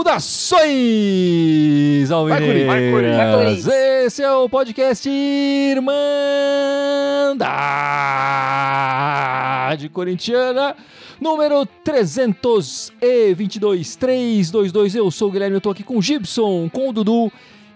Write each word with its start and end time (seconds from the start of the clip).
Saudações, 0.00 2.10
Alvineiras! 2.10 3.66
Esse 3.66 4.22
é 4.22 4.32
o 4.32 4.48
podcast 4.48 5.06
Irmandade 5.08 5.90
Corintiana, 9.92 10.74
número 11.20 11.66
322, 11.84 13.96
322. 13.96 14.94
Eu 14.94 15.10
sou 15.10 15.28
o 15.28 15.30
Guilherme, 15.30 15.56
eu 15.56 15.60
tô 15.60 15.68
aqui 15.70 15.84
com 15.84 15.98
o 15.98 16.02
Gibson, 16.02 16.70
com 16.70 16.88
o 16.88 16.92
Dudu 16.92 17.30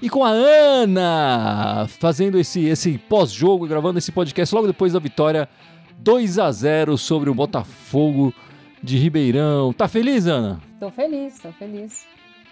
e 0.05 0.11
com 0.11 0.23
a 0.23 0.29
Ana, 0.29 1.87
fazendo 1.89 2.39
esse, 2.39 2.67
esse 2.67 2.99
pós-jogo, 2.99 3.67
gravando 3.67 3.99
esse 3.99 4.13
podcast 4.13 4.55
logo 4.55 4.67
depois 4.67 4.93
da 4.93 4.99
vitória 4.99 5.49
2 5.97 6.39
a 6.39 6.53
0 6.53 6.99
sobre 6.99 7.31
o 7.31 7.35
Botafogo 7.35 8.31
de 8.83 8.99
Ribeirão. 8.99 9.73
Tá 9.73 9.89
feliz, 9.89 10.27
Ana? 10.27 10.61
Tô 10.79 10.91
feliz, 10.91 11.39
tô 11.39 11.51
feliz. 11.53 12.07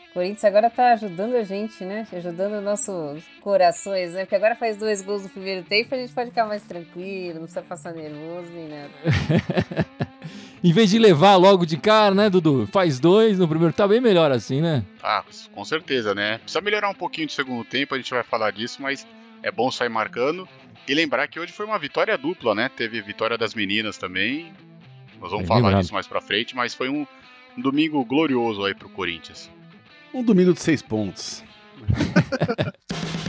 O 0.08 0.14
Corinthians 0.14 0.44
agora 0.46 0.70
tá 0.70 0.94
ajudando 0.94 1.34
a 1.34 1.42
gente, 1.42 1.84
né? 1.84 2.06
Ajudando 2.10 2.62
nossos 2.62 3.22
corações, 3.42 4.14
né? 4.14 4.20
Porque 4.20 4.36
agora 4.36 4.56
faz 4.56 4.78
dois 4.78 5.02
gols 5.02 5.24
no 5.24 5.28
primeiro 5.28 5.62
tempo, 5.62 5.94
a 5.94 5.98
gente 5.98 6.14
pode 6.14 6.30
ficar 6.30 6.46
mais 6.46 6.62
tranquilo, 6.62 7.34
não 7.34 7.42
precisa 7.42 7.60
passar 7.60 7.92
nervoso 7.92 8.50
nem 8.50 8.68
nada. 8.68 8.92
em 10.62 10.72
vez 10.72 10.90
de 10.90 10.98
levar 10.98 11.36
logo 11.36 11.66
de 11.66 11.76
cara, 11.76 12.14
né, 12.14 12.30
Dudu? 12.30 12.68
Faz 12.70 13.00
dois 13.00 13.38
no 13.38 13.48
primeiro, 13.48 13.74
tá 13.74 13.86
bem 13.86 14.00
melhor 14.00 14.30
assim, 14.30 14.60
né? 14.60 14.84
Ah, 15.02 15.24
com 15.52 15.64
certeza, 15.64 16.14
né? 16.14 16.38
Precisa 16.38 16.60
melhorar 16.60 16.88
um 16.88 16.94
pouquinho 16.94 17.26
de 17.26 17.32
segundo 17.32 17.64
tempo, 17.64 17.94
a 17.94 17.98
gente 17.98 18.12
vai 18.12 18.22
falar 18.22 18.50
disso, 18.52 18.80
mas 18.80 19.06
é 19.42 19.50
bom 19.50 19.70
sair 19.70 19.88
marcando. 19.88 20.48
E 20.86 20.94
lembrar 20.94 21.28
que 21.28 21.38
hoje 21.38 21.52
foi 21.52 21.66
uma 21.66 21.78
vitória 21.78 22.16
dupla, 22.18 22.54
né? 22.54 22.70
Teve 22.76 23.00
vitória 23.02 23.38
das 23.38 23.54
meninas 23.54 23.98
também. 23.98 24.52
Nós 25.20 25.30
vamos 25.30 25.46
falar 25.46 25.60
lembrado. 25.60 25.82
disso 25.82 25.94
mais 25.94 26.06
pra 26.06 26.20
frente, 26.20 26.56
mas 26.56 26.74
foi 26.74 26.88
um, 26.88 27.06
um 27.56 27.62
domingo 27.62 28.04
glorioso 28.04 28.64
aí 28.64 28.74
pro 28.74 28.88
Corinthians. 28.88 29.50
Um 30.12 30.22
domingo 30.22 30.52
de 30.52 30.60
seis 30.60 30.82
pontos. 30.82 31.44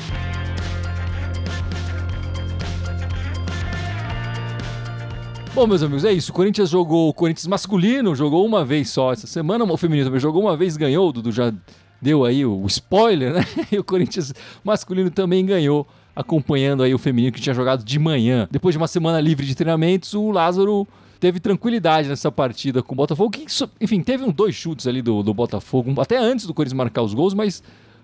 Bom, 5.56 5.68
meus 5.68 5.84
amigos, 5.84 6.04
é 6.04 6.12
isso. 6.12 6.32
O 6.32 6.34
Corinthians 6.34 6.72
jogou, 6.72 7.10
o 7.10 7.14
Corinthians 7.14 7.46
masculino 7.46 8.16
jogou 8.16 8.44
uma 8.44 8.66
vez 8.66 8.90
só 8.90 9.14
essa 9.14 9.28
semana, 9.28 9.64
o 9.64 9.78
feminino 9.78 10.08
também 10.08 10.20
jogou 10.20 10.42
uma 10.42 10.58
vez, 10.58 10.76
ganhou, 10.76 11.10
o 11.10 11.14
Dudu 11.14 11.32
já 11.32 11.54
deu 12.02 12.26
aí 12.26 12.44
o 12.44 12.66
spoiler, 12.66 13.34
né? 13.34 13.46
E 13.72 13.78
o 13.78 13.84
Corinthians 13.84 14.34
masculino 14.64 15.12
também 15.12 15.46
ganhou, 15.46 15.88
acompanhando 16.16 16.82
aí 16.82 16.92
o 16.92 16.98
feminino 16.98 17.32
que 17.32 17.40
tinha 17.40 17.54
jogado 17.54 17.84
de 17.84 18.00
manhã. 18.00 18.48
Depois 18.50 18.74
de 18.74 18.80
uma 18.80 18.88
semana 18.88 19.22
livre 19.22 19.46
de 19.46 19.54
treinamentos, 19.54 20.16
o 20.16 20.32
Lázaro 20.32 20.88
teve 21.20 21.40
tranquilidade 21.40 22.10
nessa 22.10 22.32
partida 22.32 22.82
com 22.82 22.96
o 22.96 22.98
Botafogo, 22.98 23.30
que, 23.30 23.46
enfim, 23.80 24.02
teve 24.02 24.24
uns 24.24 24.34
dois 24.34 24.56
chutes 24.56 24.88
ali 24.88 25.04
do, 25.04 25.22
do 25.22 25.36
Botafogo, 25.36 25.94
até 26.02 26.18
antes 26.18 26.48
do 26.48 26.54
Corinthians 26.56 26.76
marcar 26.76 27.04
os 27.04 27.14
gols, 27.14 27.36
mas 27.36 27.62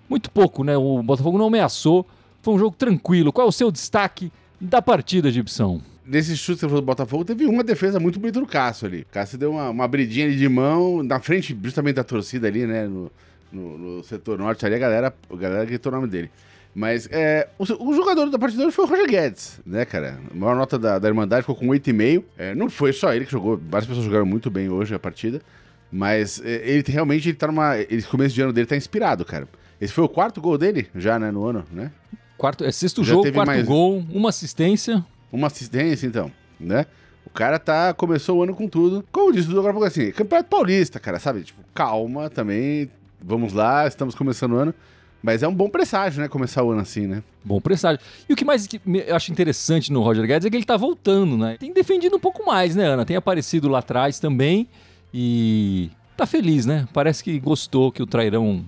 muito 0.07 0.29
pouco, 0.29 0.63
né? 0.63 0.77
O 0.77 1.01
Botafogo 1.01 1.39
não 1.39 1.47
ameaçou, 1.47 2.05
foi 2.43 2.53
um 2.53 2.59
jogo 2.59 2.75
tranquilo. 2.77 3.33
Qual 3.33 3.47
é 3.47 3.49
o 3.49 3.51
seu 3.51 3.71
destaque 3.71 4.31
da 4.59 4.81
partida, 4.81 5.31
Gibson? 5.31 5.81
Nesse 6.05 6.35
chute 6.35 6.65
do 6.65 6.81
Botafogo, 6.81 7.23
teve 7.23 7.45
uma 7.45 7.63
defesa 7.63 7.99
muito 7.99 8.19
bonita 8.19 8.39
do 8.39 8.47
Cássio 8.47 8.87
ali. 8.87 9.01
O 9.01 9.13
Cássio 9.13 9.37
deu 9.37 9.51
uma, 9.51 9.69
uma 9.69 9.83
abridinha 9.83 10.25
ali 10.25 10.35
de 10.35 10.49
mão, 10.49 11.03
na 11.03 11.19
frente 11.19 11.57
justamente 11.63 11.95
da 11.95 12.03
torcida 12.03 12.47
ali, 12.47 12.65
né? 12.65 12.87
No, 12.87 13.11
no, 13.51 13.77
no 13.77 14.03
setor 14.03 14.37
norte 14.37 14.65
ali, 14.65 14.75
a 14.75 14.79
galera, 14.79 15.13
a 15.29 15.35
galera 15.35 15.65
gritou 15.65 15.91
o 15.91 15.95
nome 15.95 16.07
dele. 16.07 16.31
Mas 16.73 17.07
é, 17.11 17.47
o, 17.57 17.63
o, 17.63 17.93
jogador 17.93 18.29
da 18.29 18.37
partida 18.37 18.71
foi 18.71 18.85
o 18.85 18.87
Roger 18.87 19.07
Guedes, 19.07 19.59
né, 19.65 19.85
cara? 19.85 20.19
A 20.31 20.35
maior 20.35 20.55
nota 20.55 20.77
da, 20.77 20.99
da 20.99 21.07
Irmandade 21.07 21.41
ficou 21.41 21.55
com 21.55 21.67
8,5. 21.67 22.23
É, 22.37 22.55
não 22.55 22.69
foi 22.69 22.93
só 22.93 23.13
ele 23.13 23.25
que 23.25 23.31
jogou, 23.31 23.59
várias 23.69 23.87
pessoas 23.87 24.05
jogaram 24.05 24.25
muito 24.25 24.49
bem 24.49 24.69
hoje 24.69 24.93
a 24.93 24.99
partida. 24.99 25.41
Mas 25.91 26.39
é, 26.43 26.69
ele 26.69 26.83
realmente 26.87 27.29
ele 27.29 27.37
tá 27.37 27.47
numa. 27.47 27.77
Esse 27.77 28.07
começo 28.07 28.35
de 28.35 28.41
ano 28.41 28.53
dele 28.53 28.67
tá 28.67 28.75
inspirado, 28.75 29.25
cara. 29.25 29.47
Esse 29.81 29.93
foi 29.93 30.03
o 30.03 30.09
quarto 30.09 30.39
gol 30.39 30.57
dele 30.57 30.87
já, 30.95 31.17
né, 31.17 31.31
no 31.31 31.45
ano, 31.45 31.65
né? 31.71 31.91
Quarto, 32.39 32.63
é 32.63 32.71
sexto 32.71 33.03
já 33.03 33.11
jogo, 33.11 33.29
quarto 33.33 33.47
mais... 33.47 33.65
gol, 33.65 34.01
uma 34.09 34.29
assistência. 34.29 35.05
Uma 35.29 35.47
assistência, 35.47 36.07
então, 36.07 36.31
né? 36.57 36.85
O 37.25 37.29
cara 37.29 37.59
tá, 37.59 37.93
começou 37.93 38.37
o 38.37 38.43
ano 38.43 38.55
com 38.55 38.65
tudo. 38.65 39.05
Como 39.11 39.33
disse 39.33 39.53
o 39.53 39.59
agora 39.59 39.85
assim, 39.85 40.09
Campeonato 40.11 40.49
Paulista, 40.49 41.01
cara, 41.01 41.19
sabe? 41.19 41.43
Tipo, 41.43 41.59
calma 41.73 42.29
também. 42.29 42.89
Vamos 43.21 43.51
lá, 43.51 43.85
estamos 43.85 44.15
começando 44.15 44.53
o 44.53 44.55
ano. 44.55 44.73
Mas 45.21 45.43
é 45.43 45.49
um 45.49 45.53
bom 45.53 45.69
presságio, 45.69 46.21
né? 46.21 46.29
Começar 46.29 46.63
o 46.63 46.71
ano 46.71 46.79
assim, 46.79 47.07
né? 47.07 47.21
Bom 47.43 47.59
presságio. 47.59 47.99
E 48.29 48.31
o 48.31 48.35
que 48.37 48.45
mais 48.45 48.69
eu 49.05 49.15
acho 49.17 49.33
interessante 49.33 49.91
no 49.91 50.01
Roger 50.01 50.25
Guedes 50.25 50.45
é 50.45 50.49
que 50.49 50.55
ele 50.55 50.63
tá 50.63 50.77
voltando, 50.77 51.37
né? 51.37 51.57
Tem 51.59 51.73
defendido 51.73 52.15
um 52.15 52.21
pouco 52.21 52.45
mais, 52.45 52.73
né, 52.73 52.85
Ana? 52.85 53.05
Tem 53.05 53.17
aparecido 53.17 53.67
lá 53.67 53.79
atrás 53.79 54.17
também 54.17 54.65
e 55.13 55.89
tá 56.15 56.25
feliz, 56.25 56.65
né? 56.65 56.87
Parece 56.93 57.21
que 57.21 57.37
gostou 57.37 57.91
que 57.91 58.01
o 58.01 58.07
Trairão 58.07 58.63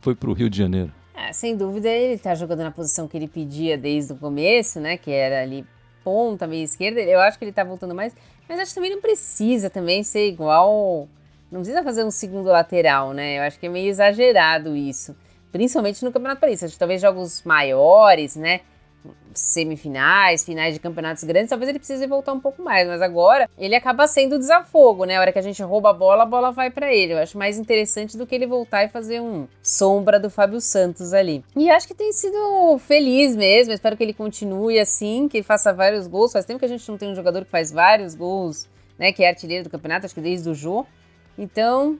foi 0.00 0.14
pro 0.14 0.32
Rio 0.32 0.48
de 0.48 0.56
Janeiro. 0.56 0.92
É, 1.28 1.32
sem 1.32 1.56
dúvida 1.56 1.88
ele 1.88 2.18
tá 2.18 2.34
jogando 2.34 2.60
na 2.60 2.70
posição 2.70 3.06
que 3.06 3.16
ele 3.16 3.28
pedia 3.28 3.76
desde 3.76 4.12
o 4.12 4.16
começo, 4.16 4.80
né? 4.80 4.96
Que 4.96 5.10
era 5.10 5.42
ali 5.42 5.66
ponta, 6.02 6.46
meia 6.46 6.64
esquerda. 6.64 7.00
Eu 7.00 7.20
acho 7.20 7.38
que 7.38 7.44
ele 7.44 7.52
tá 7.52 7.64
voltando 7.64 7.94
mais, 7.94 8.14
mas 8.48 8.58
acho 8.58 8.70
que 8.70 8.74
também 8.76 8.90
não 8.90 9.00
precisa 9.00 9.68
também 9.68 10.02
ser 10.02 10.26
igual. 10.28 11.08
Não 11.50 11.60
precisa 11.60 11.82
fazer 11.82 12.04
um 12.04 12.10
segundo 12.10 12.46
lateral, 12.46 13.12
né? 13.12 13.38
Eu 13.38 13.42
acho 13.42 13.58
que 13.58 13.66
é 13.66 13.68
meio 13.68 13.88
exagerado 13.88 14.76
isso 14.76 15.14
principalmente 15.52 16.04
no 16.04 16.12
Campeonato 16.12 16.40
Paulista. 16.40 16.68
Talvez 16.78 17.00
jogos 17.00 17.42
maiores, 17.44 18.36
né? 18.36 18.60
Semifinais, 19.32 20.44
finais 20.44 20.74
de 20.74 20.80
campeonatos 20.80 21.22
grandes, 21.24 21.50
talvez 21.50 21.68
ele 21.68 21.78
precise 21.78 22.06
voltar 22.06 22.32
um 22.32 22.40
pouco 22.40 22.62
mais, 22.62 22.86
mas 22.86 23.00
agora 23.00 23.48
ele 23.56 23.74
acaba 23.74 24.06
sendo 24.06 24.38
desafogo, 24.38 25.04
né? 25.04 25.16
A 25.16 25.20
hora 25.20 25.32
que 25.32 25.38
a 25.38 25.42
gente 25.42 25.62
rouba 25.62 25.90
a 25.90 25.92
bola, 25.92 26.24
a 26.24 26.26
bola 26.26 26.50
vai 26.50 26.70
para 26.70 26.92
ele. 26.92 27.12
Eu 27.12 27.18
acho 27.18 27.38
mais 27.38 27.56
interessante 27.56 28.16
do 28.16 28.26
que 28.26 28.34
ele 28.34 28.46
voltar 28.46 28.84
e 28.84 28.88
fazer 28.88 29.20
um 29.20 29.46
sombra 29.62 30.18
do 30.18 30.28
Fábio 30.28 30.60
Santos 30.60 31.12
ali. 31.12 31.44
E 31.56 31.70
acho 31.70 31.86
que 31.86 31.94
tem 31.94 32.12
sido 32.12 32.78
feliz 32.78 33.36
mesmo, 33.36 33.72
espero 33.72 33.96
que 33.96 34.02
ele 34.02 34.14
continue 34.14 34.78
assim, 34.78 35.28
que 35.28 35.42
faça 35.42 35.72
vários 35.72 36.06
gols. 36.06 36.32
Faz 36.32 36.44
tempo 36.44 36.58
que 36.58 36.64
a 36.64 36.68
gente 36.68 36.88
não 36.88 36.98
tem 36.98 37.10
um 37.10 37.14
jogador 37.14 37.44
que 37.44 37.50
faz 37.50 37.70
vários 37.70 38.14
gols, 38.14 38.68
né? 38.98 39.12
Que 39.12 39.22
é 39.22 39.28
artilheiro 39.28 39.64
do 39.64 39.70
campeonato, 39.70 40.06
acho 40.06 40.14
que 40.14 40.20
desde 40.20 40.50
o 40.50 40.54
Jô. 40.54 40.84
Então, 41.38 41.98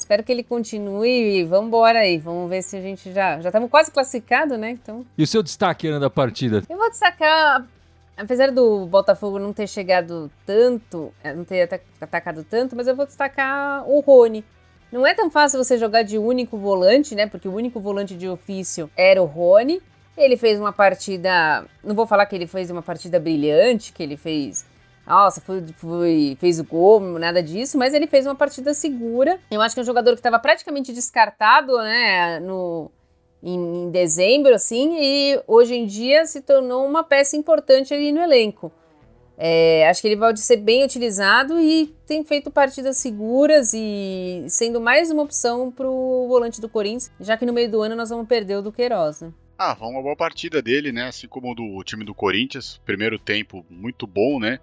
Espero 0.00 0.24
que 0.24 0.32
ele 0.32 0.42
continue 0.42 1.40
e 1.40 1.44
vamos 1.44 1.68
embora 1.68 2.00
aí. 2.00 2.16
Vamos 2.16 2.48
ver 2.48 2.62
se 2.62 2.76
a 2.76 2.80
gente 2.80 3.12
já. 3.12 3.38
Já 3.40 3.50
estamos 3.50 3.70
quase 3.70 3.90
classificados, 3.90 4.58
né? 4.58 4.70
Então. 4.70 5.04
E 5.16 5.22
o 5.22 5.26
seu 5.26 5.42
destaque, 5.42 5.88
Ana, 5.88 6.00
da 6.00 6.10
partida? 6.10 6.62
Eu 6.68 6.78
vou 6.78 6.88
destacar. 6.88 7.66
Apesar 8.16 8.50
do 8.50 8.86
Botafogo 8.86 9.38
não 9.38 9.52
ter 9.52 9.66
chegado 9.66 10.30
tanto, 10.44 11.12
é, 11.22 11.34
não 11.34 11.44
ter 11.44 11.68
atacado 12.00 12.44
tanto, 12.44 12.74
mas 12.76 12.86
eu 12.86 12.96
vou 12.96 13.06
destacar 13.06 13.88
o 13.88 14.00
Rony. 14.00 14.44
Não 14.90 15.06
é 15.06 15.14
tão 15.14 15.30
fácil 15.30 15.62
você 15.62 15.78
jogar 15.78 16.02
de 16.02 16.18
único 16.18 16.56
volante, 16.56 17.14
né? 17.14 17.26
Porque 17.26 17.46
o 17.46 17.54
único 17.54 17.78
volante 17.78 18.16
de 18.16 18.28
ofício 18.28 18.90
era 18.96 19.22
o 19.22 19.26
Rony. 19.26 19.80
Ele 20.16 20.36
fez 20.36 20.58
uma 20.58 20.72
partida. 20.72 21.64
Não 21.84 21.94
vou 21.94 22.06
falar 22.06 22.26
que 22.26 22.34
ele 22.34 22.46
fez 22.46 22.70
uma 22.70 22.82
partida 22.82 23.20
brilhante, 23.20 23.92
que 23.92 24.02
ele 24.02 24.16
fez 24.16 24.64
nossa, 25.06 25.40
foi, 25.40 25.64
foi, 25.76 26.36
fez 26.38 26.60
o 26.60 26.64
gol, 26.64 27.00
nada 27.18 27.42
disso, 27.42 27.76
mas 27.76 27.94
ele 27.94 28.06
fez 28.06 28.26
uma 28.26 28.34
partida 28.34 28.72
segura. 28.74 29.40
Eu 29.50 29.60
acho 29.60 29.74
que 29.74 29.80
é 29.80 29.82
um 29.82 29.86
jogador 29.86 30.12
que 30.12 30.20
estava 30.20 30.38
praticamente 30.38 30.92
descartado, 30.92 31.76
né, 31.78 32.38
no, 32.40 32.90
em, 33.42 33.84
em, 33.84 33.90
dezembro, 33.90 34.54
assim, 34.54 34.96
e 35.00 35.42
hoje 35.46 35.74
em 35.74 35.86
dia 35.86 36.26
se 36.26 36.40
tornou 36.40 36.86
uma 36.86 37.02
peça 37.02 37.36
importante 37.36 37.92
ali 37.92 38.12
no 38.12 38.20
elenco. 38.20 38.72
É, 39.42 39.88
acho 39.88 40.02
que 40.02 40.08
ele 40.08 40.18
pode 40.18 40.40
ser 40.40 40.58
bem 40.58 40.84
utilizado 40.84 41.58
e 41.58 41.86
tem 42.06 42.22
feito 42.22 42.50
partidas 42.50 42.98
seguras 42.98 43.72
e 43.72 44.44
sendo 44.48 44.78
mais 44.78 45.10
uma 45.10 45.22
opção 45.22 45.72
para 45.72 45.88
o 45.88 46.28
volante 46.28 46.60
do 46.60 46.68
Corinthians, 46.68 47.10
já 47.18 47.38
que 47.38 47.46
no 47.46 47.52
meio 47.52 47.70
do 47.70 47.80
ano 47.80 47.96
nós 47.96 48.10
vamos 48.10 48.28
perder 48.28 48.56
o 48.56 48.62
do 48.62 48.70
Queiroz, 48.70 49.22
né? 49.22 49.32
Ah, 49.58 49.74
foi 49.74 49.88
uma 49.88 50.02
boa 50.02 50.16
partida 50.16 50.60
dele, 50.60 50.92
né? 50.92 51.08
Assim 51.08 51.26
como 51.26 51.54
do 51.54 51.82
time 51.84 52.04
do 52.04 52.14
Corinthians. 52.14 52.80
Primeiro 52.84 53.18
tempo 53.18 53.64
muito 53.68 54.06
bom, 54.06 54.38
né? 54.38 54.58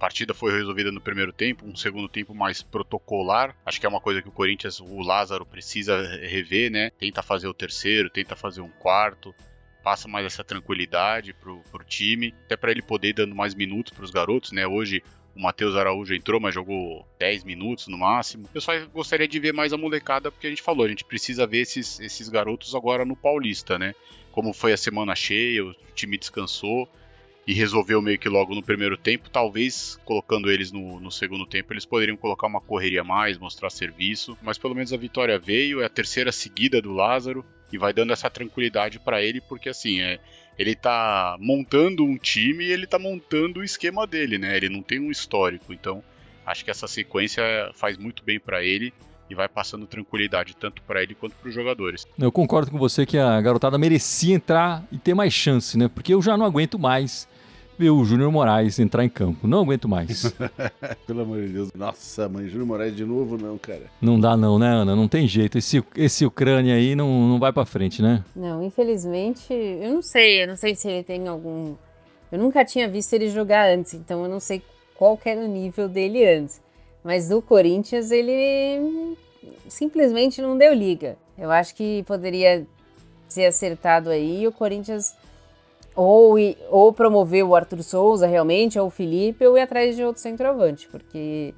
Partida 0.00 0.32
foi 0.32 0.50
resolvida 0.50 0.90
no 0.90 1.00
primeiro 1.00 1.30
tempo, 1.30 1.66
um 1.66 1.76
segundo 1.76 2.08
tempo 2.08 2.34
mais 2.34 2.62
protocolar. 2.62 3.54
Acho 3.66 3.78
que 3.78 3.84
é 3.84 3.88
uma 3.88 4.00
coisa 4.00 4.22
que 4.22 4.28
o 4.28 4.32
Corinthians, 4.32 4.80
o 4.80 5.02
Lázaro 5.02 5.44
precisa 5.44 6.00
rever, 6.22 6.70
né? 6.70 6.90
Tenta 6.98 7.22
fazer 7.22 7.46
o 7.46 7.52
terceiro, 7.52 8.08
tenta 8.08 8.34
fazer 8.34 8.62
um 8.62 8.70
quarto, 8.70 9.34
passa 9.84 10.08
mais 10.08 10.24
essa 10.24 10.42
tranquilidade 10.42 11.34
pro, 11.34 11.60
pro 11.70 11.84
time, 11.84 12.34
até 12.46 12.56
para 12.56 12.70
ele 12.70 12.80
poder 12.80 13.08
ir 13.08 13.12
dando 13.12 13.34
mais 13.34 13.54
minutos 13.54 13.92
para 13.92 14.02
os 14.02 14.10
garotos, 14.10 14.52
né? 14.52 14.66
Hoje 14.66 15.02
o 15.36 15.40
Matheus 15.40 15.76
Araújo 15.76 16.14
entrou, 16.14 16.40
mas 16.40 16.54
jogou 16.54 17.06
10 17.18 17.44
minutos 17.44 17.86
no 17.86 17.98
máximo. 17.98 18.48
Eu 18.54 18.60
só 18.62 18.72
gostaria 18.86 19.28
de 19.28 19.38
ver 19.38 19.52
mais 19.52 19.70
a 19.70 19.76
molecada, 19.76 20.32
porque 20.32 20.46
a 20.46 20.50
gente 20.50 20.62
falou, 20.62 20.86
a 20.86 20.88
gente 20.88 21.04
precisa 21.04 21.46
ver 21.46 21.60
esses, 21.60 22.00
esses 22.00 22.30
garotos 22.30 22.74
agora 22.74 23.04
no 23.04 23.14
Paulista, 23.14 23.78
né? 23.78 23.94
Como 24.32 24.54
foi 24.54 24.72
a 24.72 24.78
semana 24.78 25.14
cheia, 25.14 25.62
o 25.62 25.74
time 25.94 26.16
descansou 26.16 26.88
e 27.46 27.54
resolveu 27.54 28.00
meio 28.00 28.18
que 28.18 28.28
logo 28.28 28.54
no 28.54 28.62
primeiro 28.62 28.96
tempo. 28.96 29.30
Talvez 29.30 29.98
colocando 30.04 30.50
eles 30.50 30.70
no, 30.70 31.00
no, 31.00 31.10
segundo 31.10 31.46
tempo, 31.46 31.72
eles 31.72 31.84
poderiam 31.84 32.16
colocar 32.16 32.46
uma 32.46 32.60
correria 32.60 33.00
a 33.00 33.04
mais, 33.04 33.38
mostrar 33.38 33.70
serviço. 33.70 34.36
Mas 34.42 34.58
pelo 34.58 34.74
menos 34.74 34.92
a 34.92 34.96
vitória 34.96 35.38
veio, 35.38 35.80
é 35.80 35.86
a 35.86 35.90
terceira 35.90 36.32
seguida 36.32 36.80
do 36.80 36.92
Lázaro. 36.92 37.44
e 37.72 37.78
vai 37.78 37.92
dando 37.92 38.12
essa 38.12 38.28
tranquilidade 38.28 38.98
para 38.98 39.22
ele, 39.22 39.40
porque 39.40 39.68
assim, 39.68 40.00
é, 40.00 40.18
ele 40.58 40.74
tá 40.74 41.36
montando 41.38 42.04
um 42.04 42.18
time 42.18 42.64
e 42.64 42.72
ele 42.72 42.86
tá 42.86 42.98
montando 42.98 43.60
o 43.60 43.64
esquema 43.64 44.06
dele, 44.06 44.38
né? 44.38 44.56
Ele 44.56 44.68
não 44.68 44.82
tem 44.82 44.98
um 44.98 45.10
histórico, 45.10 45.72
então 45.72 46.02
acho 46.44 46.64
que 46.64 46.70
essa 46.70 46.88
sequência 46.88 47.42
faz 47.74 47.96
muito 47.96 48.24
bem 48.24 48.40
para 48.40 48.64
ele 48.64 48.92
e 49.30 49.34
vai 49.34 49.48
passando 49.48 49.86
tranquilidade 49.86 50.56
tanto 50.56 50.82
para 50.82 51.02
ele 51.02 51.14
quanto 51.14 51.36
para 51.36 51.48
os 51.48 51.54
jogadores. 51.54 52.06
Eu 52.18 52.32
concordo 52.32 52.70
com 52.70 52.78
você 52.78 53.06
que 53.06 53.16
a 53.16 53.40
garotada 53.40 53.78
merecia 53.78 54.34
entrar 54.34 54.84
e 54.90 54.98
ter 54.98 55.14
mais 55.14 55.32
chance, 55.32 55.78
né? 55.78 55.88
Porque 55.88 56.12
eu 56.12 56.20
já 56.20 56.36
não 56.36 56.44
aguento 56.44 56.78
mais 56.78 57.28
ver 57.78 57.90
o 57.90 58.04
Júnior 58.04 58.30
Moraes 58.30 58.78
entrar 58.78 59.04
em 59.04 59.08
campo. 59.08 59.46
Não 59.46 59.60
aguento 59.60 59.88
mais. 59.88 60.34
Pelo 61.06 61.22
amor 61.22 61.40
de 61.40 61.48
Deus. 61.48 61.72
Nossa, 61.72 62.28
mãe, 62.28 62.46
Júnior 62.46 62.66
Moraes 62.66 62.94
de 62.94 63.06
novo, 63.06 63.38
não, 63.38 63.56
cara. 63.56 63.84
Não 64.02 64.20
dá 64.20 64.36
não, 64.36 64.58
né, 64.58 64.68
Ana? 64.68 64.94
Não 64.94 65.08
tem 65.08 65.26
jeito. 65.26 65.56
Esse, 65.56 65.82
esse 65.96 66.26
Ucrânia 66.26 66.74
aí 66.74 66.94
não, 66.94 67.26
não 67.26 67.38
vai 67.38 67.52
para 67.54 67.64
frente, 67.64 68.02
né? 68.02 68.22
Não, 68.36 68.62
infelizmente, 68.62 69.50
eu 69.50 69.94
não 69.94 70.02
sei. 70.02 70.42
Eu 70.42 70.48
não 70.48 70.56
sei 70.56 70.74
se 70.74 70.88
ele 70.90 71.02
tem 71.02 71.26
algum... 71.26 71.74
Eu 72.30 72.38
nunca 72.38 72.64
tinha 72.64 72.86
visto 72.86 73.14
ele 73.14 73.30
jogar 73.30 73.66
antes, 73.70 73.94
então 73.94 74.22
eu 74.22 74.28
não 74.28 74.38
sei 74.40 74.62
qual 74.94 75.18
era 75.24 75.40
o 75.40 75.48
nível 75.48 75.88
dele 75.88 76.24
antes. 76.26 76.60
Mas 77.02 77.28
do 77.28 77.40
Corinthians, 77.40 78.10
ele 78.10 79.16
simplesmente 79.68 80.42
não 80.42 80.56
deu 80.56 80.74
liga. 80.74 81.16
Eu 81.38 81.50
acho 81.50 81.74
que 81.74 82.02
poderia 82.04 82.66
ser 83.28 83.46
acertado 83.46 84.10
aí. 84.10 84.46
O 84.46 84.52
Corinthians 84.52 85.14
ou, 85.94 86.36
ou 86.70 86.92
promover 86.92 87.44
o 87.44 87.54
Arthur 87.54 87.82
Souza 87.82 88.26
realmente, 88.26 88.78
ou 88.78 88.86
o 88.86 88.90
Felipe, 88.90 89.46
ou 89.46 89.56
ir 89.56 89.62
atrás 89.62 89.96
de 89.96 90.04
outro 90.04 90.22
centroavante, 90.22 90.88
porque 90.88 91.54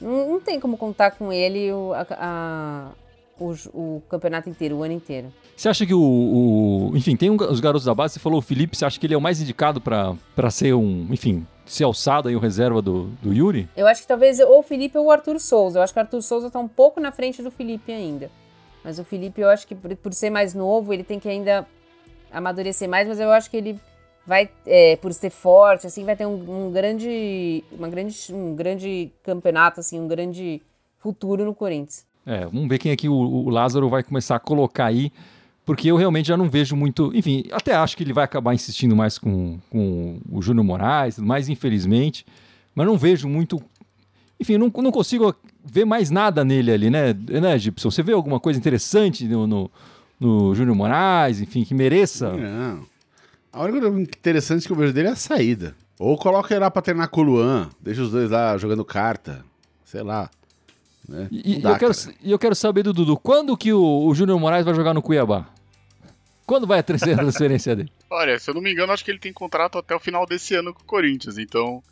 não, 0.00 0.28
não 0.28 0.40
tem 0.40 0.60
como 0.60 0.76
contar 0.76 1.12
com 1.12 1.32
ele 1.32 1.72
o, 1.72 1.92
a, 1.94 2.06
a, 2.10 2.88
o, 3.38 3.54
o, 3.72 4.02
campeonato 4.08 4.48
inteiro, 4.48 4.76
o 4.76 4.82
ano 4.82 4.94
inteiro. 4.94 5.32
Você 5.56 5.68
acha 5.68 5.86
que 5.86 5.94
o. 5.94 6.00
o 6.00 6.96
enfim, 6.96 7.16
tem 7.16 7.30
um, 7.30 7.36
os 7.36 7.60
garotos 7.60 7.84
da 7.84 7.94
base, 7.94 8.14
você 8.14 8.20
falou 8.20 8.38
o 8.38 8.42
Felipe, 8.42 8.76
você 8.76 8.84
acha 8.84 8.98
que 8.98 9.06
ele 9.06 9.14
é 9.14 9.16
o 9.16 9.20
mais 9.20 9.40
indicado 9.40 9.80
para 9.80 10.50
ser 10.50 10.74
um. 10.74 11.06
Enfim, 11.10 11.46
ser 11.66 11.84
alçado 11.84 12.28
aí 12.28 12.36
o 12.36 12.38
reserva 12.38 12.80
do, 12.80 13.06
do 13.22 13.32
Yuri? 13.32 13.68
Eu 13.76 13.86
acho 13.86 14.02
que 14.02 14.08
talvez 14.08 14.40
ou 14.40 14.60
o 14.60 14.62
Felipe 14.62 14.96
ou 14.96 15.06
o 15.06 15.10
Arthur 15.10 15.38
Souza. 15.40 15.78
Eu 15.78 15.82
acho 15.82 15.92
que 15.92 15.98
o 15.98 16.02
Arthur 16.02 16.22
Souza 16.22 16.50
tá 16.50 16.58
um 16.58 16.68
pouco 16.68 17.00
na 17.00 17.12
frente 17.12 17.42
do 17.42 17.50
Felipe 17.50 17.92
ainda. 17.92 18.30
Mas 18.84 18.98
o 18.98 19.04
Felipe, 19.04 19.40
eu 19.40 19.48
acho 19.48 19.66
que 19.66 19.74
por, 19.74 20.12
ser 20.12 20.30
mais 20.30 20.54
novo, 20.54 20.92
ele 20.92 21.02
tem 21.02 21.18
que 21.18 21.28
ainda 21.28 21.66
amadurecer 22.30 22.88
mais, 22.88 23.08
mas 23.08 23.18
eu 23.18 23.30
acho 23.32 23.50
que 23.50 23.56
ele 23.56 23.80
vai, 24.24 24.48
é, 24.64 24.96
por 24.96 25.12
ser 25.12 25.30
forte, 25.30 25.86
assim, 25.86 26.04
vai 26.04 26.14
ter 26.14 26.26
um, 26.26 26.66
um, 26.66 26.70
grande, 26.70 27.64
uma 27.72 27.88
grande, 27.88 28.16
um 28.32 28.54
grande 28.54 29.10
campeonato, 29.22 29.80
assim, 29.80 29.98
um 29.98 30.06
grande 30.06 30.62
futuro 30.98 31.44
no 31.44 31.54
Corinthians. 31.54 32.06
É, 32.24 32.44
vamos 32.44 32.68
ver 32.68 32.78
quem 32.78 32.92
é 32.92 32.96
que 32.96 33.08
o, 33.08 33.14
o 33.14 33.50
Lázaro 33.50 33.88
vai 33.88 34.02
começar 34.02 34.36
a 34.36 34.40
colocar 34.40 34.86
aí, 34.86 35.12
porque 35.66 35.90
eu 35.90 35.96
realmente 35.96 36.28
já 36.28 36.36
não 36.36 36.48
vejo 36.48 36.76
muito. 36.76 37.10
Enfim, 37.12 37.42
até 37.50 37.74
acho 37.74 37.96
que 37.96 38.04
ele 38.04 38.12
vai 38.12 38.24
acabar 38.24 38.54
insistindo 38.54 38.94
mais 38.94 39.18
com, 39.18 39.58
com 39.68 40.20
o 40.30 40.40
Júnior 40.40 40.64
Moraes, 40.64 41.18
mais 41.18 41.48
infelizmente, 41.48 42.24
mas 42.72 42.86
não 42.86 42.96
vejo 42.96 43.28
muito. 43.28 43.60
Enfim, 44.38 44.56
não, 44.56 44.70
não 44.76 44.92
consigo 44.92 45.34
ver 45.64 45.84
mais 45.84 46.08
nada 46.08 46.44
nele 46.44 46.70
ali, 46.70 46.88
né, 46.88 47.12
né, 47.12 47.58
Gibson? 47.58 47.90
Você 47.90 48.02
vê 48.02 48.12
alguma 48.12 48.38
coisa 48.38 48.58
interessante 48.58 49.24
no, 49.24 49.46
no, 49.46 49.70
no 50.20 50.54
Júnior 50.54 50.76
Moraes, 50.76 51.40
enfim, 51.40 51.64
que 51.64 51.74
mereça? 51.74 52.32
Não. 52.32 52.84
A 53.52 53.64
única 53.64 53.80
coisa 53.80 54.00
interessante 54.00 54.66
que 54.66 54.72
eu 54.72 54.76
vejo 54.76 54.92
dele 54.92 55.08
é 55.08 55.12
a 55.12 55.16
saída. 55.16 55.74
Ou 55.98 56.16
coloca 56.16 56.54
ele 56.54 56.60
lá 56.60 56.70
pra 56.70 56.82
treinar 56.82 57.08
com 57.08 57.22
o 57.22 57.24
Luan, 57.24 57.70
deixa 57.80 58.02
os 58.02 58.12
dois 58.12 58.30
lá 58.30 58.56
jogando 58.56 58.84
carta, 58.84 59.44
sei 59.84 60.02
lá. 60.02 60.30
Né? 61.08 61.26
E, 61.32 61.58
dá, 61.60 61.70
eu 61.70 61.78
quero, 61.78 61.92
eu 62.22 62.38
quero 62.38 62.54
saber 62.54 62.82
do 62.82 62.92
Dudu, 62.92 63.16
quando 63.16 63.56
que 63.56 63.72
o, 63.72 64.06
o 64.06 64.14
Júnior 64.14 64.38
Moraes 64.38 64.64
vai 64.64 64.74
jogar 64.74 64.92
no 64.92 65.02
Cuiabá? 65.02 65.55
Quando 66.46 66.66
vai 66.66 66.78
a 66.78 66.82
terceira 66.82 67.18
transferência 67.20 67.74
dele? 67.74 67.92
Olha, 68.08 68.38
se 68.38 68.48
eu 68.48 68.54
não 68.54 68.62
me 68.62 68.72
engano, 68.72 68.92
acho 68.92 69.04
que 69.04 69.10
ele 69.10 69.18
tem 69.18 69.32
contrato 69.32 69.78
até 69.78 69.94
o 69.94 70.00
final 70.00 70.24
desse 70.24 70.54
ano 70.54 70.72
com 70.72 70.82
o 70.82 70.86
Corinthians, 70.86 71.36
então 71.38 71.82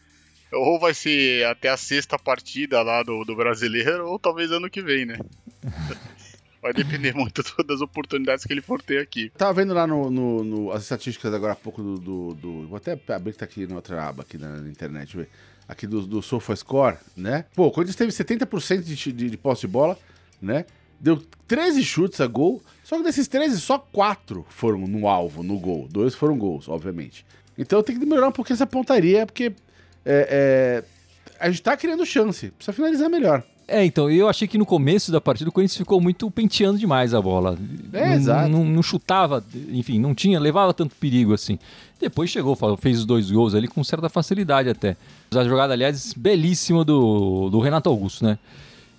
ou 0.52 0.78
vai 0.78 0.94
ser 0.94 1.44
até 1.46 1.68
a 1.68 1.76
sexta 1.76 2.18
partida 2.18 2.80
lá 2.82 3.02
do, 3.02 3.24
do 3.24 3.34
brasileiro, 3.34 4.08
ou 4.08 4.18
talvez 4.18 4.52
ano 4.52 4.70
que 4.70 4.80
vem, 4.80 5.04
né? 5.04 5.18
Vai 6.62 6.72
depender 6.72 7.14
muito 7.14 7.42
das 7.62 7.82
oportunidades 7.82 8.46
que 8.46 8.50
ele 8.50 8.62
for 8.62 8.80
ter 8.80 8.98
aqui. 8.98 9.30
Tava 9.36 9.52
vendo 9.52 9.74
lá 9.74 9.86
no, 9.86 10.10
no, 10.10 10.42
no 10.42 10.72
as 10.72 10.82
estatísticas 10.82 11.34
agora 11.34 11.52
há 11.52 11.56
pouco 11.56 11.82
do, 11.82 11.98
do, 11.98 12.34
do, 12.34 12.66
Vou 12.68 12.78
até 12.78 12.98
abrir 13.08 13.32
que 13.32 13.38
tá 13.38 13.44
aqui 13.44 13.66
na 13.66 13.74
outra 13.74 14.08
aba 14.08 14.22
aqui 14.22 14.38
na, 14.38 14.48
na 14.48 14.70
internet, 14.70 15.14
ver. 15.14 15.28
Aqui 15.68 15.86
do, 15.86 16.06
do 16.06 16.22
SofaScore, 16.22 16.96
né? 17.14 17.44
Pô, 17.54 17.70
quando 17.70 17.88
ele 17.88 17.94
teve 17.94 18.10
70% 18.10 18.82
de, 18.82 19.12
de, 19.12 19.30
de 19.30 19.36
posse 19.36 19.60
de 19.60 19.66
bola, 19.66 19.98
né? 20.40 20.64
Deu 21.00 21.22
13 21.46 21.82
chutes 21.84 22.20
a 22.20 22.26
gol, 22.26 22.62
só 22.82 22.96
que 22.96 23.02
desses 23.02 23.28
13, 23.28 23.60
só 23.60 23.78
4 23.78 24.44
foram 24.48 24.78
no 24.80 25.08
alvo, 25.08 25.42
no 25.42 25.58
gol. 25.58 25.86
Dois 25.90 26.14
foram 26.14 26.36
gols, 26.36 26.68
obviamente. 26.68 27.24
Então 27.56 27.82
tem 27.82 27.98
que 27.98 28.04
melhorar 28.04 28.28
um 28.28 28.32
pouquinho 28.32 28.54
essa 28.54 28.66
pontaria, 28.66 29.26
porque 29.26 29.52
é, 30.04 30.82
é, 30.84 30.84
a 31.38 31.50
gente 31.50 31.62
tá 31.62 31.76
criando 31.76 32.04
chance. 32.04 32.50
Precisa 32.50 32.72
finalizar 32.72 33.08
melhor. 33.08 33.44
É, 33.66 33.82
então, 33.82 34.10
eu 34.10 34.28
achei 34.28 34.46
que 34.46 34.58
no 34.58 34.66
começo 34.66 35.10
da 35.10 35.20
partida 35.20 35.48
o 35.48 35.52
Corinthians 35.52 35.78
ficou 35.78 35.98
muito 35.98 36.30
penteando 36.30 36.78
demais 36.78 37.14
a 37.14 37.20
bola. 37.20 37.58
É, 37.92 38.08
não, 38.08 38.14
exato. 38.14 38.48
Não, 38.50 38.64
não, 38.64 38.82
chutava, 38.82 39.42
enfim, 39.70 39.98
não 39.98 40.14
tinha, 40.14 40.38
levava 40.38 40.74
tanto 40.74 40.94
perigo 40.96 41.32
assim. 41.32 41.58
Depois 41.98 42.28
chegou, 42.28 42.56
fez 42.76 42.98
os 42.98 43.06
dois 43.06 43.30
gols 43.30 43.54
ali 43.54 43.66
com 43.66 43.82
certa 43.82 44.10
facilidade 44.10 44.68
até. 44.68 44.96
A 45.34 45.44
jogada, 45.44 45.72
aliás, 45.72 46.12
belíssima 46.12 46.84
do, 46.84 47.48
do 47.48 47.58
Renato 47.58 47.88
Augusto, 47.88 48.24
né? 48.24 48.38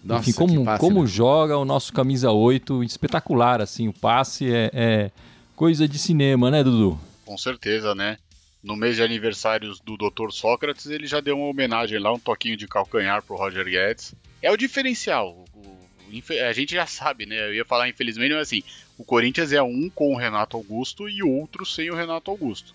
Nossa, 0.06 0.30
enfim, 0.30 0.38
como, 0.38 0.66
passe, 0.66 0.80
como 0.80 1.02
né? 1.02 1.08
joga 1.08 1.58
o 1.58 1.66
nosso 1.66 1.92
camisa 1.92 2.32
8, 2.32 2.84
espetacular, 2.84 3.62
assim, 3.62 3.88
o 3.88 3.94
passe 3.94 4.54
é, 4.54 4.70
é 4.74 5.12
coisa 5.56 5.88
de 5.88 5.98
cinema, 5.98 6.52
né, 6.52 6.64
Dudu? 6.64 7.00
Com 7.26 7.38
certeza, 7.38 7.96
né? 7.96 8.18
no 8.66 8.76
mês 8.76 8.96
de 8.96 9.04
aniversários 9.04 9.80
do 9.80 9.96
Dr. 9.96 10.32
Sócrates, 10.32 10.88
ele 10.88 11.06
já 11.06 11.22
deu 11.22 11.38
uma 11.38 11.48
homenagem 11.48 12.00
lá, 12.00 12.12
um 12.12 12.20
toquinho 12.20 12.58
de 12.58 12.68
calcanhar 12.68 13.22
pro 13.22 13.38
Roger 13.38 13.64
Guedes. 13.64 14.16
É 14.42 14.52
o 14.52 14.58
diferencial. 14.58 15.46
O, 15.54 15.60
o, 15.60 16.44
a 16.48 16.52
gente 16.52 16.74
já 16.74 16.88
sabe, 16.88 17.28
né? 17.28 17.48
Eu 17.48 17.54
ia 17.54 17.64
falar 17.64 17.88
infelizmente, 17.88 18.34
mas 18.34 18.42
assim, 18.42 18.64
o 18.98 19.04
Corinthians 19.04 19.54
é 19.54 19.62
um 19.62 19.88
com 19.88 20.12
o 20.12 20.18
Renato 20.18 20.58
Augusto 20.58 21.08
e 21.08 21.22
outro 21.22 21.64
sem 21.64 21.92
o 21.92 21.96
Renato 21.96 22.32
Augusto. 22.32 22.74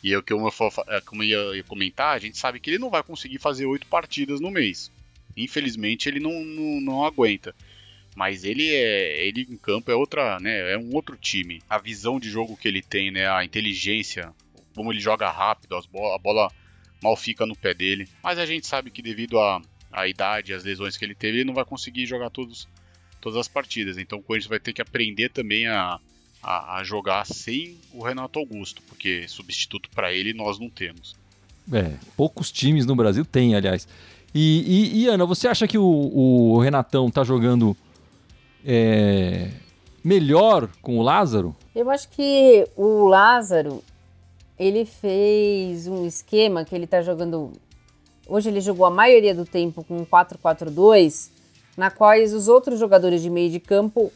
E 0.00 0.12
é 0.12 0.18
o 0.18 0.22
que 0.22 0.32
eu, 0.32 0.38
é, 0.86 1.00
como 1.00 1.24
eu 1.24 1.56
ia 1.56 1.64
comentar, 1.64 2.14
a 2.14 2.18
gente 2.20 2.38
sabe 2.38 2.60
que 2.60 2.70
ele 2.70 2.78
não 2.78 2.90
vai 2.90 3.02
conseguir 3.02 3.38
fazer 3.38 3.66
oito 3.66 3.86
partidas 3.88 4.38
no 4.40 4.52
mês. 4.52 4.92
Infelizmente 5.36 6.08
ele 6.08 6.20
não, 6.20 6.44
não, 6.44 6.80
não 6.80 7.04
aguenta 7.04 7.54
mas 8.14 8.44
ele 8.44 8.66
é 8.74 9.26
ele 9.26 9.46
em 9.50 9.58
campo 9.58 9.90
é 9.90 9.94
outra 9.94 10.40
né 10.40 10.72
é 10.72 10.78
um 10.78 10.94
outro 10.94 11.18
time 11.18 11.60
a 11.68 11.78
visão 11.78 12.18
de 12.18 12.30
jogo 12.30 12.56
que 12.56 12.66
ele 12.66 12.80
tem 12.80 13.10
né 13.10 13.28
a 13.28 13.44
inteligência 13.44 14.32
como 14.76 14.92
ele 14.92 15.00
joga 15.00 15.30
rápido, 15.30 15.74
as 15.74 15.86
a 15.86 16.18
bola 16.18 16.52
mal 17.02 17.16
fica 17.16 17.46
no 17.46 17.56
pé 17.56 17.72
dele. 17.72 18.06
Mas 18.22 18.38
a 18.38 18.44
gente 18.44 18.66
sabe 18.66 18.90
que 18.90 19.00
devido 19.00 19.40
à, 19.40 19.60
à 19.90 20.06
idade 20.06 20.52
e 20.52 20.54
às 20.54 20.62
lesões 20.62 20.96
que 20.96 21.04
ele 21.04 21.14
teve, 21.14 21.38
ele 21.38 21.46
não 21.46 21.54
vai 21.54 21.64
conseguir 21.64 22.06
jogar 22.06 22.28
todos, 22.28 22.68
todas 23.20 23.38
as 23.38 23.48
partidas. 23.48 23.96
Então 23.96 24.18
o 24.18 24.22
Corinthians 24.22 24.50
vai 24.50 24.60
ter 24.60 24.74
que 24.74 24.82
aprender 24.82 25.30
também 25.30 25.66
a, 25.66 25.98
a, 26.42 26.76
a 26.76 26.84
jogar 26.84 27.24
sem 27.24 27.78
o 27.92 28.04
Renato 28.04 28.38
Augusto, 28.38 28.82
porque 28.82 29.26
substituto 29.26 29.88
para 29.90 30.12
ele 30.12 30.34
nós 30.34 30.58
não 30.58 30.68
temos. 30.68 31.16
É, 31.72 31.96
poucos 32.16 32.52
times 32.52 32.86
no 32.86 32.94
Brasil 32.94 33.24
têm, 33.24 33.56
aliás. 33.56 33.88
E, 34.34 34.94
e, 34.94 35.02
e 35.02 35.06
Ana, 35.08 35.24
você 35.24 35.48
acha 35.48 35.66
que 35.66 35.78
o, 35.78 35.84
o 35.84 36.58
Renatão 36.58 37.10
tá 37.10 37.24
jogando 37.24 37.76
é, 38.64 39.50
melhor 40.04 40.68
com 40.82 40.98
o 40.98 41.02
Lázaro? 41.02 41.54
Eu 41.74 41.90
acho 41.90 42.08
que 42.10 42.68
o 42.76 43.06
Lázaro 43.06 43.82
ele 44.58 44.84
fez 44.84 45.86
um 45.86 46.06
esquema 46.06 46.64
que 46.64 46.74
ele 46.74 46.84
está 46.84 47.02
jogando. 47.02 47.52
Hoje 48.28 48.48
ele 48.48 48.60
jogou 48.60 48.86
a 48.86 48.90
maioria 48.90 49.34
do 49.34 49.44
tempo 49.44 49.84
com 49.84 50.04
4-4-2, 50.04 51.30
na 51.76 51.90
quais 51.90 52.32
os 52.32 52.48
outros 52.48 52.78
jogadores 52.78 53.22
de 53.22 53.30
meio 53.30 53.50
de 53.50 53.60
campo 53.60 54.12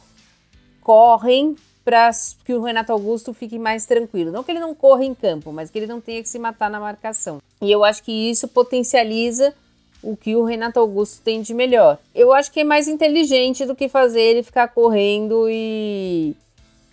correm 0.81 1.57
para 1.85 2.11
que 2.45 2.55
o 2.55 2.62
Renato 2.62 2.93
Augusto 2.93 3.33
fique 3.33 3.59
mais 3.59 3.87
tranquilo. 3.87 4.31
Não 4.31 4.43
que 4.43 4.50
ele 4.50 4.61
não 4.61 4.75
corra 4.75 5.05
em 5.05 5.14
campo, 5.14 5.52
mas 5.52 5.71
que 5.71 5.79
ele 5.79 5.87
não 5.87 6.00
tenha 6.00 6.23
que 6.23 6.29
se 6.29 6.38
matar 6.38 6.71
na 6.71 6.81
marcação. 6.81 7.38
E 7.61 7.71
eu 7.71 7.85
acho 7.85 8.02
que 8.02 8.12
isso 8.12 8.49
potencializa 8.49 9.55
o 10.02 10.16
que 10.16 10.35
o 10.37 10.45
Renato 10.45 10.80
Augusto 10.80 11.21
tem 11.23 11.42
de 11.42 11.52
melhor. 11.54 11.99
Eu 12.14 12.33
acho 12.33 12.50
que 12.50 12.61
é 12.61 12.64
mais 12.64 12.88
inteligente 12.88 13.64
do 13.64 13.75
que 13.75 13.88
fazer 13.88 14.21
ele 14.21 14.42
ficar 14.42 14.69
correndo 14.69 15.47
e, 15.49 16.35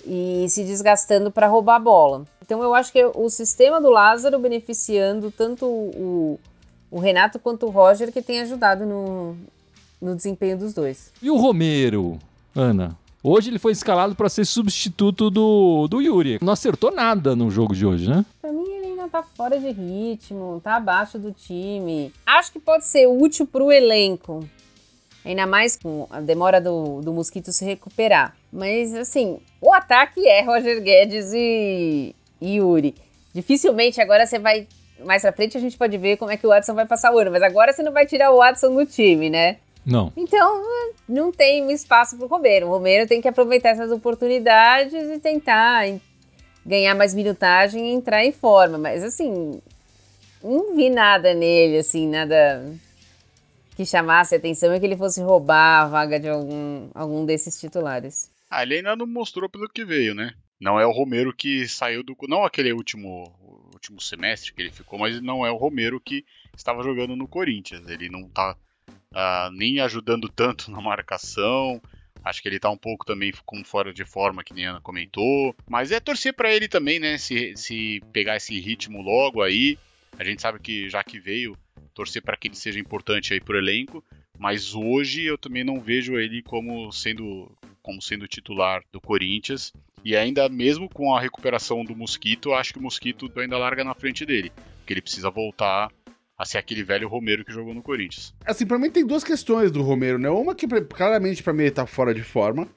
e 0.05 0.45
se 0.49 0.63
desgastando 0.63 1.31
para 1.31 1.47
roubar 1.47 1.75
a 1.75 1.79
bola. 1.79 2.25
Então 2.43 2.61
eu 2.63 2.73
acho 2.73 2.91
que 2.91 3.03
o 3.03 3.29
sistema 3.29 3.81
do 3.81 3.89
Lázaro 3.89 4.39
beneficiando 4.39 5.31
tanto 5.31 5.65
o, 5.65 6.39
o 6.89 6.99
Renato 6.99 7.39
quanto 7.39 7.65
o 7.65 7.69
Roger, 7.69 8.11
que 8.11 8.21
tem 8.21 8.39
ajudado 8.39 8.85
no, 8.85 9.35
no 10.01 10.15
desempenho 10.15 10.57
dos 10.57 10.73
dois. 10.73 11.11
E 11.21 11.29
o 11.29 11.35
Romero, 11.35 12.17
Ana? 12.55 12.97
Hoje 13.21 13.49
ele 13.49 13.59
foi 13.59 13.73
escalado 13.73 14.15
para 14.15 14.29
ser 14.29 14.45
substituto 14.45 15.29
do, 15.29 15.87
do 15.89 16.01
Yuri. 16.01 16.39
Não 16.41 16.53
acertou 16.53 16.91
nada 16.93 17.35
no 17.35 17.51
jogo 17.51 17.75
de 17.75 17.85
hoje, 17.85 18.09
né? 18.09 18.23
Pra 18.41 18.53
mim 18.53 18.76
tá 19.09 19.23
fora 19.23 19.59
de 19.59 19.69
ritmo, 19.71 20.61
tá 20.63 20.75
abaixo 20.75 21.17
do 21.17 21.31
time. 21.31 22.13
Acho 22.25 22.51
que 22.51 22.59
pode 22.59 22.85
ser 22.85 23.07
útil 23.07 23.45
pro 23.45 23.71
elenco. 23.71 24.47
Ainda 25.25 25.45
mais 25.45 25.75
com 25.75 26.07
a 26.09 26.21
demora 26.21 26.61
do, 26.61 27.01
do 27.01 27.11
Mosquito 27.11 27.51
se 27.51 27.65
recuperar. 27.65 28.35
Mas, 28.51 28.93
assim, 28.93 29.39
o 29.59 29.73
ataque 29.73 30.25
é 30.25 30.41
Roger 30.41 30.81
Guedes 30.81 31.33
e, 31.33 32.15
e 32.39 32.55
Yuri. 32.55 32.95
Dificilmente 33.33 33.99
agora 33.99 34.25
você 34.25 34.39
vai. 34.39 34.67
Mais 35.05 35.21
pra 35.21 35.33
frente 35.33 35.57
a 35.57 35.59
gente 35.59 35.77
pode 35.77 35.97
ver 35.97 36.17
como 36.17 36.31
é 36.31 36.37
que 36.37 36.47
o 36.47 36.49
Watson 36.49 36.73
vai 36.73 36.85
passar 36.85 37.13
o 37.13 37.19
ano. 37.19 37.31
Mas 37.31 37.43
agora 37.43 37.73
você 37.73 37.83
não 37.83 37.91
vai 37.91 38.05
tirar 38.05 38.31
o 38.31 38.37
Watson 38.37 38.73
do 38.73 38.85
time, 38.85 39.29
né? 39.29 39.57
Não. 39.85 40.11
Então, 40.17 40.63
não 41.07 41.31
tem 41.31 41.71
espaço 41.71 42.17
pro 42.17 42.27
Romero. 42.27 42.67
O 42.67 42.69
Romero 42.69 43.07
tem 43.07 43.21
que 43.21 43.27
aproveitar 43.27 43.69
essas 43.69 43.91
oportunidades 43.91 44.93
e 44.93 45.19
tentar 45.19 45.87
ganhar 46.67 46.93
mais 46.93 47.15
minutagem 47.15 47.89
e 47.89 47.93
entrar 47.93 48.25
em 48.25 48.31
forma. 48.31 48.77
Mas, 48.77 49.03
assim, 49.03 49.61
não 50.43 50.75
vi 50.75 50.89
nada 50.89 51.33
nele, 51.33 51.77
assim, 51.77 52.07
nada 52.07 52.75
que 53.75 53.85
chamasse 53.85 54.35
atenção 54.35 54.75
e 54.75 54.79
que 54.79 54.85
ele 54.85 54.97
fosse 54.97 55.21
roubar 55.21 55.83
a 55.83 55.87
vaga 55.87 56.19
de 56.19 56.27
algum, 56.27 56.89
algum 56.93 57.25
desses 57.25 57.59
titulares. 57.59 58.29
Ah, 58.49 58.63
ele 58.63 58.75
ainda 58.75 58.95
não 58.95 59.07
mostrou 59.07 59.49
pelo 59.49 59.69
que 59.69 59.85
veio, 59.85 60.13
né? 60.13 60.33
Não 60.59 60.79
é 60.79 60.85
o 60.85 60.91
Romero 60.91 61.33
que 61.33 61.67
saiu 61.67 62.03
do. 62.03 62.17
Não 62.27 62.43
aquele 62.43 62.73
último, 62.73 63.31
último 63.73 64.01
semestre 64.01 64.53
que 64.53 64.61
ele 64.61 64.71
ficou, 64.71 64.97
mas 64.97 65.21
não 65.21 65.45
é 65.45 65.51
o 65.51 65.57
Romero 65.57 65.99
que 65.99 66.25
estava 66.55 66.81
jogando 66.81 67.15
no 67.15 67.27
Corinthians. 67.27 67.87
Ele 67.87 68.09
não 68.09 68.27
tá 68.27 68.57
uh, 68.87 69.51
nem 69.51 69.79
ajudando 69.79 70.27
tanto 70.27 70.71
na 70.71 70.81
marcação. 70.81 71.79
Acho 72.27 72.41
que 72.41 72.47
ele 72.47 72.59
tá 72.59 72.69
um 72.69 72.77
pouco 72.77 73.05
também 73.05 73.31
com 73.45 73.63
fora 73.63 73.93
de 73.93 74.05
forma, 74.05 74.43
que 74.43 74.53
nem 74.53 74.65
Ana 74.65 74.81
comentou. 74.81 75.55
Mas 75.67 75.91
é 75.91 75.99
torcer 75.99 76.33
para 76.33 76.53
ele 76.53 76.67
também, 76.67 76.99
né? 76.99 77.17
Se, 77.17 77.55
se 77.55 78.01
pegar 78.11 78.37
esse 78.37 78.59
ritmo 78.59 79.01
logo 79.01 79.41
aí. 79.41 79.77
A 80.17 80.23
gente 80.23 80.41
sabe 80.41 80.59
que 80.59 80.89
já 80.89 81.03
que 81.03 81.19
veio, 81.19 81.55
torcer 81.93 82.21
para 82.21 82.35
que 82.35 82.47
ele 82.47 82.55
seja 82.55 82.79
importante 82.79 83.33
aí 83.33 83.39
pro 83.39 83.57
elenco. 83.57 84.03
Mas 84.37 84.75
hoje 84.75 85.23
eu 85.23 85.37
também 85.37 85.63
não 85.63 85.79
vejo 85.79 86.17
ele 86.17 86.41
como 86.43 86.91
sendo, 86.91 87.51
como 87.81 88.01
sendo 88.01 88.27
titular 88.27 88.83
do 88.91 89.01
Corinthians. 89.01 89.73
E 90.03 90.15
ainda 90.15 90.47
mesmo 90.47 90.89
com 90.89 91.15
a 91.15 91.19
recuperação 91.19 91.83
do 91.83 91.95
Mosquito, 91.95 92.53
acho 92.53 92.73
que 92.73 92.79
o 92.79 92.83
Mosquito 92.83 93.31
ainda 93.37 93.57
larga 93.57 93.83
na 93.83 93.95
frente 93.95 94.25
dele. 94.25 94.51
Porque 94.77 94.93
ele 94.93 95.01
precisa 95.01 95.29
voltar 95.29 95.91
a 96.37 96.45
ser 96.45 96.59
aquele 96.59 96.83
velho 96.83 97.07
Romero 97.07 97.43
que 97.43 97.51
jogou 97.51 97.73
no 97.73 97.81
Corinthians. 97.81 98.33
Assim, 98.45 98.65
pra 98.65 98.77
mim 98.77 98.91
tem 98.91 99.05
duas 99.05 99.23
questões 99.23 99.71
do 99.71 99.81
Romero, 99.81 100.19
né? 100.19 100.29
Uma 100.29 100.53
que 100.53 100.67
claramente 100.67 101.41
para 101.41 101.53
mim 101.53 101.63
ele 101.63 101.71
tá 101.71 101.85
fora 101.85 102.13
de 102.13 102.21
forma. 102.21 102.67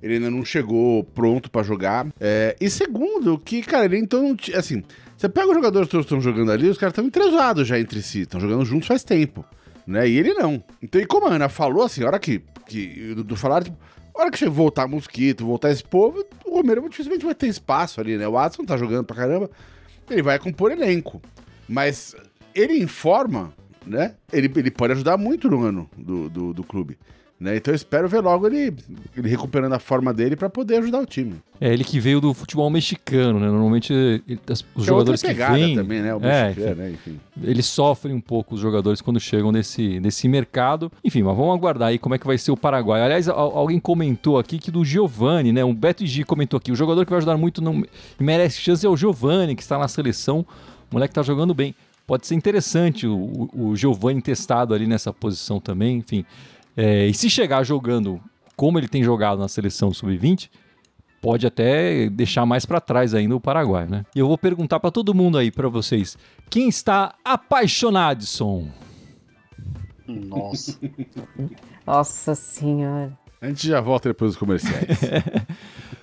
Ele 0.00 0.14
ainda 0.14 0.30
não 0.30 0.44
chegou 0.44 1.02
pronto 1.02 1.50
para 1.50 1.64
jogar. 1.64 2.06
É, 2.20 2.56
e 2.60 2.70
segundo, 2.70 3.36
que, 3.36 3.62
cara, 3.62 3.86
ele 3.86 3.98
então. 3.98 4.36
Assim, 4.54 4.84
você 5.16 5.28
pega 5.28 5.48
os 5.48 5.54
jogadores 5.54 5.88
que 5.88 5.96
estão 5.96 6.20
jogando 6.20 6.52
ali, 6.52 6.68
os 6.68 6.78
caras 6.78 6.92
estão 6.92 7.04
entresados 7.04 7.66
já 7.66 7.80
entre 7.80 8.00
si, 8.00 8.20
estão 8.20 8.38
jogando 8.38 8.64
juntos 8.64 8.86
faz 8.86 9.02
tempo. 9.02 9.44
Né? 9.84 10.08
E 10.08 10.16
ele 10.16 10.34
não. 10.34 10.62
Então, 10.80 11.00
e 11.00 11.06
como 11.06 11.26
a 11.26 11.34
Ana 11.34 11.48
falou, 11.48 11.82
assim, 11.82 12.04
a 12.04 12.06
hora 12.06 12.18
que. 12.20 12.40
que 12.68 13.14
do, 13.14 13.24
do 13.24 13.34
falar, 13.34 13.64
tipo, 13.64 13.76
a 14.14 14.22
hora 14.22 14.30
que 14.30 14.48
voltar 14.48 14.86
Mosquito, 14.86 15.44
voltar 15.44 15.72
esse 15.72 15.82
povo, 15.82 16.24
o 16.44 16.56
Romero 16.56 16.88
dificilmente 16.88 17.24
vai 17.24 17.34
ter 17.34 17.48
espaço 17.48 18.00
ali, 18.00 18.16
né? 18.16 18.28
O 18.28 18.32
Watson 18.32 18.64
tá 18.64 18.76
jogando 18.76 19.04
pra 19.04 19.16
caramba, 19.16 19.50
ele 20.08 20.22
vai 20.22 20.38
compor 20.38 20.70
elenco. 20.70 21.20
Mas 21.68 22.14
ele 22.54 22.82
informa, 22.82 23.52
né? 23.86 24.14
Ele, 24.32 24.50
ele 24.56 24.70
pode 24.70 24.92
ajudar 24.92 25.16
muito 25.16 25.48
no 25.48 25.62
ano 25.62 25.88
do, 25.96 26.28
do, 26.28 26.54
do 26.54 26.64
clube. 26.64 26.98
Né? 27.40 27.56
Então 27.56 27.70
eu 27.70 27.76
espero 27.76 28.08
ver 28.08 28.20
logo 28.20 28.48
ele, 28.48 28.74
ele 29.16 29.28
recuperando 29.28 29.72
a 29.72 29.78
forma 29.78 30.12
dele 30.12 30.34
para 30.34 30.50
poder 30.50 30.78
ajudar 30.78 30.98
o 30.98 31.06
time. 31.06 31.36
É, 31.60 31.72
ele 31.72 31.84
que 31.84 32.00
veio 32.00 32.20
do 32.20 32.34
futebol 32.34 32.68
mexicano, 32.68 33.38
né? 33.38 33.46
Normalmente 33.46 33.92
ele, 33.92 34.40
os 34.48 34.62
que 34.62 34.82
jogadores 34.82 35.22
que 35.22 35.32
vêm... 35.32 35.76
também, 35.76 36.02
né? 36.02 36.12
O 36.16 36.24
é, 36.24 36.50
enfim, 36.50 36.60
né? 36.74 36.90
enfim. 36.90 37.20
Eles 37.40 37.66
sofrem 37.66 38.12
um 38.12 38.20
pouco, 38.20 38.56
os 38.56 38.60
jogadores, 38.60 39.00
quando 39.00 39.20
chegam 39.20 39.52
nesse, 39.52 40.00
nesse 40.00 40.26
mercado. 40.26 40.90
Enfim, 41.04 41.22
mas 41.22 41.36
vamos 41.36 41.54
aguardar 41.54 41.90
aí 41.90 41.98
como 41.98 42.16
é 42.16 42.18
que 42.18 42.26
vai 42.26 42.36
ser 42.38 42.50
o 42.50 42.56
Paraguai. 42.56 43.02
Aliás, 43.02 43.28
alguém 43.28 43.78
comentou 43.78 44.36
aqui 44.36 44.58
que 44.58 44.72
do 44.72 44.84
Giovani, 44.84 45.52
né? 45.52 45.64
Um 45.64 45.74
Beto 45.74 46.04
G 46.04 46.24
comentou 46.24 46.58
aqui, 46.58 46.72
o 46.72 46.76
jogador 46.76 47.04
que 47.04 47.10
vai 47.10 47.18
ajudar 47.18 47.36
muito 47.36 47.62
não 47.62 47.84
merece 48.18 48.60
chance 48.60 48.84
é 48.84 48.88
o 48.88 48.96
Giovani, 48.96 49.54
que 49.54 49.62
está 49.62 49.78
na 49.78 49.86
seleção. 49.86 50.44
O 50.90 50.94
moleque 50.94 51.14
tá 51.14 51.22
jogando 51.22 51.54
bem. 51.54 51.72
Pode 52.08 52.26
ser 52.26 52.34
interessante 52.34 53.06
o, 53.06 53.50
o, 53.52 53.76
Giovani 53.76 54.22
testado 54.22 54.72
ali 54.72 54.86
nessa 54.86 55.12
posição 55.12 55.60
também, 55.60 55.98
enfim... 55.98 56.24
É, 56.74 57.06
e 57.06 57.12
se 57.12 57.28
chegar 57.28 57.62
jogando 57.64 58.18
como 58.56 58.78
ele 58.78 58.88
tem 58.88 59.04
jogado 59.04 59.40
na 59.40 59.48
seleção 59.48 59.92
sub-20, 59.92 60.48
pode 61.20 61.46
até 61.46 62.08
deixar 62.08 62.46
mais 62.46 62.64
para 62.64 62.80
trás 62.80 63.12
ainda 63.12 63.36
o 63.36 63.40
Paraguai, 63.40 63.86
né? 63.86 64.06
E 64.14 64.20
eu 64.20 64.26
vou 64.26 64.38
perguntar 64.38 64.80
para 64.80 64.90
todo 64.90 65.12
mundo 65.12 65.36
aí, 65.36 65.50
para 65.50 65.68
vocês, 65.68 66.16
quem 66.48 66.68
está 66.68 67.14
apaixonadson? 67.22 68.68
Nossa. 70.06 70.78
Nossa 71.86 72.34
senhora. 72.34 73.12
A 73.42 73.48
gente 73.48 73.68
já 73.68 73.82
volta 73.82 74.08
depois 74.08 74.30
dos 74.30 74.38
comerciais. 74.38 74.86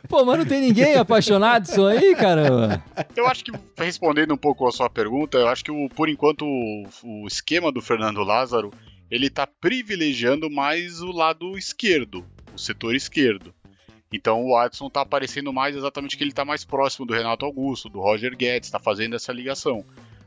Pô, 0.08 0.24
mas 0.26 0.40
não 0.40 0.46
tem 0.46 0.62
ninguém 0.62 0.96
apaixonado 0.96 1.66
isso 1.66 1.86
aí, 1.86 2.16
caramba? 2.16 2.84
Eu 3.16 3.28
acho 3.28 3.44
que, 3.44 3.52
respondendo 3.78 4.34
um 4.34 4.38
pouco 4.38 4.68
a 4.68 4.72
sua 4.72 4.90
pergunta, 4.90 5.38
eu 5.38 5.48
acho 5.48 5.64
que, 5.64 5.72
o, 5.72 5.90
por 5.90 6.10
enquanto, 6.10 6.46
o, 6.46 6.88
o 7.04 7.28
esquema 7.28 7.72
do 7.72 7.82
Fernando 7.82 8.24
Lázaro 8.24 8.72
ele 9.10 9.28
está 9.28 9.46
privilegiando 9.46 10.50
mais 10.50 11.02
o 11.02 11.12
lado 11.12 11.58
esquerdo, 11.58 12.26
o 12.54 12.58
setor 12.58 12.96
esquerdo. 12.96 13.54
Então 14.12 14.44
o 14.44 14.54
Watson 14.54 14.88
está 14.88 15.02
aparecendo 15.02 15.52
mais 15.52 15.76
exatamente 15.76 16.18
que 16.18 16.24
ele 16.24 16.32
está 16.32 16.46
mais 16.46 16.64
próximo 16.64 17.06
do 17.06 17.14
Renato 17.14 17.46
Augusto, 17.46 17.90
do 17.90 18.00
Roger 18.00 18.36
Guedes, 18.36 18.68
está 18.68 18.80
fazendo 18.80 19.16
essa 19.16 19.34
ligação. 19.34 19.86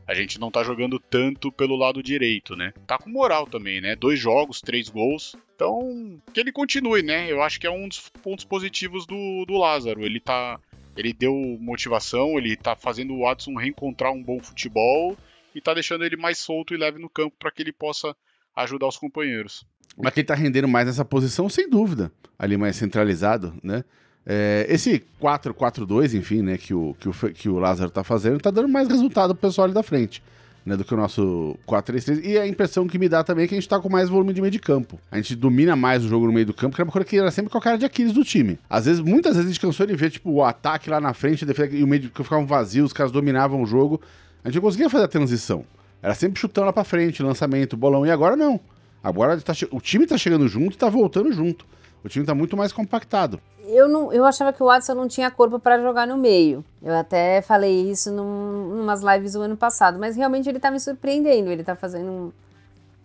A 0.09 0.15
gente 0.15 0.39
não 0.39 0.47
está 0.47 0.63
jogando 0.63 0.99
tanto 0.99 1.51
pelo 1.51 1.75
lado 1.75 2.01
direito, 2.01 2.55
né? 2.55 2.73
Tá 2.87 2.97
com 2.97 3.11
moral 3.11 3.45
também, 3.45 3.79
né? 3.79 3.95
Dois 3.95 4.19
jogos, 4.19 4.59
três 4.59 4.89
gols. 4.89 5.35
Então, 5.53 6.19
que 6.33 6.39
ele 6.39 6.51
continue, 6.51 7.03
né? 7.03 7.31
Eu 7.31 7.43
acho 7.43 7.59
que 7.59 7.67
é 7.67 7.69
um 7.69 7.87
dos 7.87 8.09
pontos 8.23 8.43
positivos 8.43 9.05
do, 9.05 9.45
do 9.45 9.53
Lázaro. 9.53 10.03
Ele 10.03 10.19
tá. 10.19 10.59
Ele 10.97 11.13
deu 11.13 11.35
motivação, 11.61 12.39
ele 12.39 12.57
tá 12.57 12.75
fazendo 12.75 13.13
o 13.13 13.19
Watson 13.19 13.53
reencontrar 13.53 14.11
um 14.11 14.23
bom 14.23 14.39
futebol 14.39 15.15
e 15.53 15.61
tá 15.61 15.75
deixando 15.75 16.03
ele 16.03 16.17
mais 16.17 16.39
solto 16.39 16.73
e 16.73 16.77
leve 16.77 16.97
no 16.97 17.07
campo 17.07 17.35
para 17.37 17.51
que 17.51 17.61
ele 17.61 17.71
possa 17.71 18.15
ajudar 18.55 18.87
os 18.87 18.97
companheiros. 18.97 19.63
Mas 19.95 20.15
quem 20.15 20.25
tá 20.25 20.33
rendendo 20.33 20.67
mais 20.67 20.87
nessa 20.87 21.05
posição, 21.05 21.47
sem 21.47 21.69
dúvida, 21.69 22.11
ali 22.37 22.57
mais 22.57 22.75
centralizado, 22.77 23.55
né? 23.61 23.83
É, 24.31 24.67
esse 24.69 25.03
4-4-2, 25.19 26.13
enfim, 26.13 26.43
né, 26.43 26.55
que 26.55 26.71
o, 26.71 26.95
que, 26.99 27.09
o, 27.09 27.13
que 27.33 27.49
o 27.49 27.57
Lázaro 27.57 27.89
tá 27.89 28.03
fazendo, 28.03 28.37
tá 28.39 28.51
dando 28.51 28.69
mais 28.69 28.87
resultado 28.87 29.33
pro 29.33 29.49
pessoal 29.49 29.65
ali 29.65 29.73
da 29.73 29.81
frente. 29.81 30.21
Né, 30.63 30.77
do 30.77 30.83
que 30.83 30.93
o 30.93 30.97
nosso 30.97 31.57
4-3-3. 31.67 32.23
E 32.23 32.37
a 32.37 32.45
impressão 32.45 32.85
que 32.85 32.99
me 32.99 33.09
dá 33.09 33.23
também 33.23 33.45
é 33.45 33.47
que 33.47 33.55
a 33.55 33.57
gente 33.57 33.67
tá 33.67 33.79
com 33.79 33.89
mais 33.89 34.07
volume 34.07 34.31
de 34.31 34.39
meio 34.39 34.51
de 34.51 34.59
campo. 34.59 34.99
A 35.11 35.15
gente 35.15 35.35
domina 35.35 35.75
mais 35.75 36.05
o 36.05 36.07
jogo 36.07 36.27
no 36.27 36.31
meio 36.31 36.45
do 36.45 36.53
campo, 36.53 36.75
que 36.75 36.81
era 36.81 36.87
uma 36.87 36.91
coisa 36.91 37.07
que 37.07 37.17
era 37.17 37.31
sempre 37.31 37.51
com 37.51 37.57
a 37.57 37.61
cara 37.61 37.77
de 37.77 37.85
Aquiles 37.85 38.13
do 38.13 38.23
time. 38.23 38.59
Às 38.69 38.85
vezes, 38.85 39.01
muitas 39.01 39.33
vezes 39.33 39.49
a 39.49 39.51
gente 39.51 39.59
cansou 39.59 39.87
de 39.87 39.95
ver, 39.95 40.11
tipo, 40.11 40.29
o 40.29 40.43
ataque 40.43 40.91
lá 40.91 41.01
na 41.01 41.11
frente, 41.15 41.43
e 41.71 41.83
o 41.83 41.87
meio 41.87 42.03
de 42.03 42.09
campo 42.09 42.25
ficava 42.25 42.45
vazio, 42.45 42.85
os 42.85 42.93
caras 42.93 43.11
dominavam 43.11 43.63
o 43.63 43.65
jogo. 43.65 43.99
A 44.43 44.49
gente 44.49 44.57
não 44.57 44.61
conseguia 44.61 44.91
fazer 44.91 45.05
a 45.05 45.07
transição. 45.07 45.65
Era 46.03 46.13
sempre 46.13 46.39
chutando 46.39 46.67
lá 46.67 46.73
pra 46.73 46.83
frente, 46.83 47.23
lançamento, 47.23 47.75
bolão. 47.75 48.05
E 48.05 48.11
agora 48.11 48.35
não. 48.35 48.59
Agora 49.03 49.39
tá, 49.41 49.53
o 49.71 49.81
time 49.81 50.05
tá 50.05 50.17
chegando 50.19 50.47
junto 50.47 50.75
e 50.75 50.77
tá 50.77 50.87
voltando 50.87 51.31
junto. 51.31 51.65
O 52.03 52.09
time 52.09 52.25
tá 52.25 52.33
muito 52.33 52.55
mais 52.55 52.71
compactado. 52.71 53.39
Eu, 53.65 53.87
não, 53.87 54.11
eu 54.11 54.25
achava 54.25 54.51
que 54.51 54.63
o 54.63 54.65
Watson 54.65 54.95
não 54.95 55.07
tinha 55.07 55.29
corpo 55.29 55.59
para 55.59 55.79
jogar 55.79 56.07
no 56.07 56.17
meio. 56.17 56.63
Eu 56.81 56.93
até 56.95 57.41
falei 57.41 57.89
isso 57.89 58.11
num, 58.11 58.81
umas 58.81 59.01
lives 59.01 59.33
do 59.33 59.41
ano 59.41 59.57
passado, 59.57 59.99
mas 59.99 60.15
realmente 60.15 60.49
ele 60.49 60.59
tá 60.59 60.71
me 60.71 60.79
surpreendendo. 60.79 61.49
Ele 61.49 61.63
tá 61.63 61.75
fazendo 61.75 62.33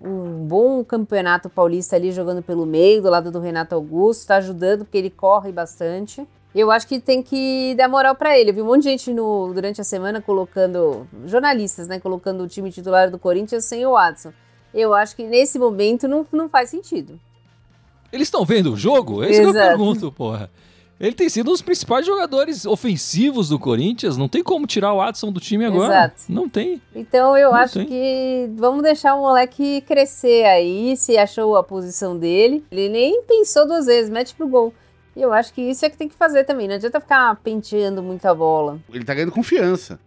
um, 0.00 0.08
um 0.08 0.46
bom 0.46 0.84
campeonato 0.84 1.50
paulista 1.50 1.96
ali, 1.96 2.12
jogando 2.12 2.42
pelo 2.42 2.64
meio, 2.64 3.02
do 3.02 3.10
lado 3.10 3.30
do 3.30 3.40
Renato 3.40 3.74
Augusto, 3.74 4.28
tá 4.28 4.36
ajudando 4.36 4.84
porque 4.84 4.98
ele 4.98 5.10
corre 5.10 5.52
bastante 5.52 6.26
eu 6.54 6.70
acho 6.70 6.86
que 6.86 7.00
tem 7.00 7.20
que 7.20 7.74
dar 7.76 7.88
moral 7.88 8.14
para 8.14 8.38
ele. 8.38 8.50
Eu 8.50 8.54
vi 8.54 8.62
um 8.62 8.66
monte 8.66 8.84
de 8.84 8.90
gente 8.90 9.12
no, 9.12 9.52
durante 9.52 9.80
a 9.80 9.84
semana 9.84 10.22
colocando, 10.22 11.06
jornalistas, 11.26 11.88
né, 11.88 11.98
colocando 11.98 12.44
o 12.44 12.48
time 12.48 12.70
titular 12.70 13.10
do 13.10 13.18
Corinthians 13.18 13.64
sem 13.64 13.84
o 13.84 13.92
Watson. 13.92 14.32
Eu 14.72 14.94
acho 14.94 15.16
que 15.16 15.24
nesse 15.24 15.58
momento 15.58 16.06
não, 16.06 16.24
não 16.30 16.48
faz 16.48 16.70
sentido. 16.70 17.18
Eles 18.14 18.28
estão 18.28 18.44
vendo 18.44 18.72
o 18.72 18.76
jogo? 18.76 19.24
É 19.24 19.30
isso 19.30 19.40
que 19.40 19.46
eu 19.48 19.52
pergunto, 19.52 20.12
porra. 20.12 20.48
Ele 21.00 21.12
tem 21.12 21.28
sido 21.28 21.48
um 21.48 21.52
dos 21.52 21.60
principais 21.60 22.06
jogadores 22.06 22.64
ofensivos 22.64 23.48
do 23.48 23.58
Corinthians. 23.58 24.16
Não 24.16 24.28
tem 24.28 24.44
como 24.44 24.64
tirar 24.64 24.92
o 24.92 24.98
Watson 24.98 25.32
do 25.32 25.40
time 25.40 25.64
agora. 25.64 25.92
Exato. 25.92 26.22
Não 26.28 26.48
tem. 26.48 26.80
Então 26.94 27.36
eu 27.36 27.50
não 27.50 27.58
acho 27.58 27.80
tem. 27.80 27.88
que 27.88 28.48
vamos 28.54 28.84
deixar 28.84 29.16
o 29.16 29.20
moleque 29.20 29.80
crescer 29.80 30.44
aí. 30.44 30.96
Se 30.96 31.18
achou 31.18 31.56
a 31.56 31.64
posição 31.64 32.16
dele, 32.16 32.64
ele 32.70 32.88
nem 32.88 33.22
pensou 33.22 33.66
duas 33.66 33.86
vezes, 33.86 34.08
mete 34.08 34.32
pro 34.36 34.46
gol. 34.46 34.72
E 35.16 35.20
eu 35.20 35.32
acho 35.32 35.52
que 35.52 35.62
isso 35.62 35.84
é 35.84 35.90
que 35.90 35.96
tem 35.96 36.08
que 36.08 36.14
fazer 36.14 36.44
também. 36.44 36.68
Não 36.68 36.76
adianta 36.76 37.00
ficar 37.00 37.34
penteando 37.42 38.00
muita 38.00 38.32
bola. 38.32 38.78
Ele 38.92 39.04
tá 39.04 39.14
ganhando 39.14 39.32
confiança. 39.32 39.98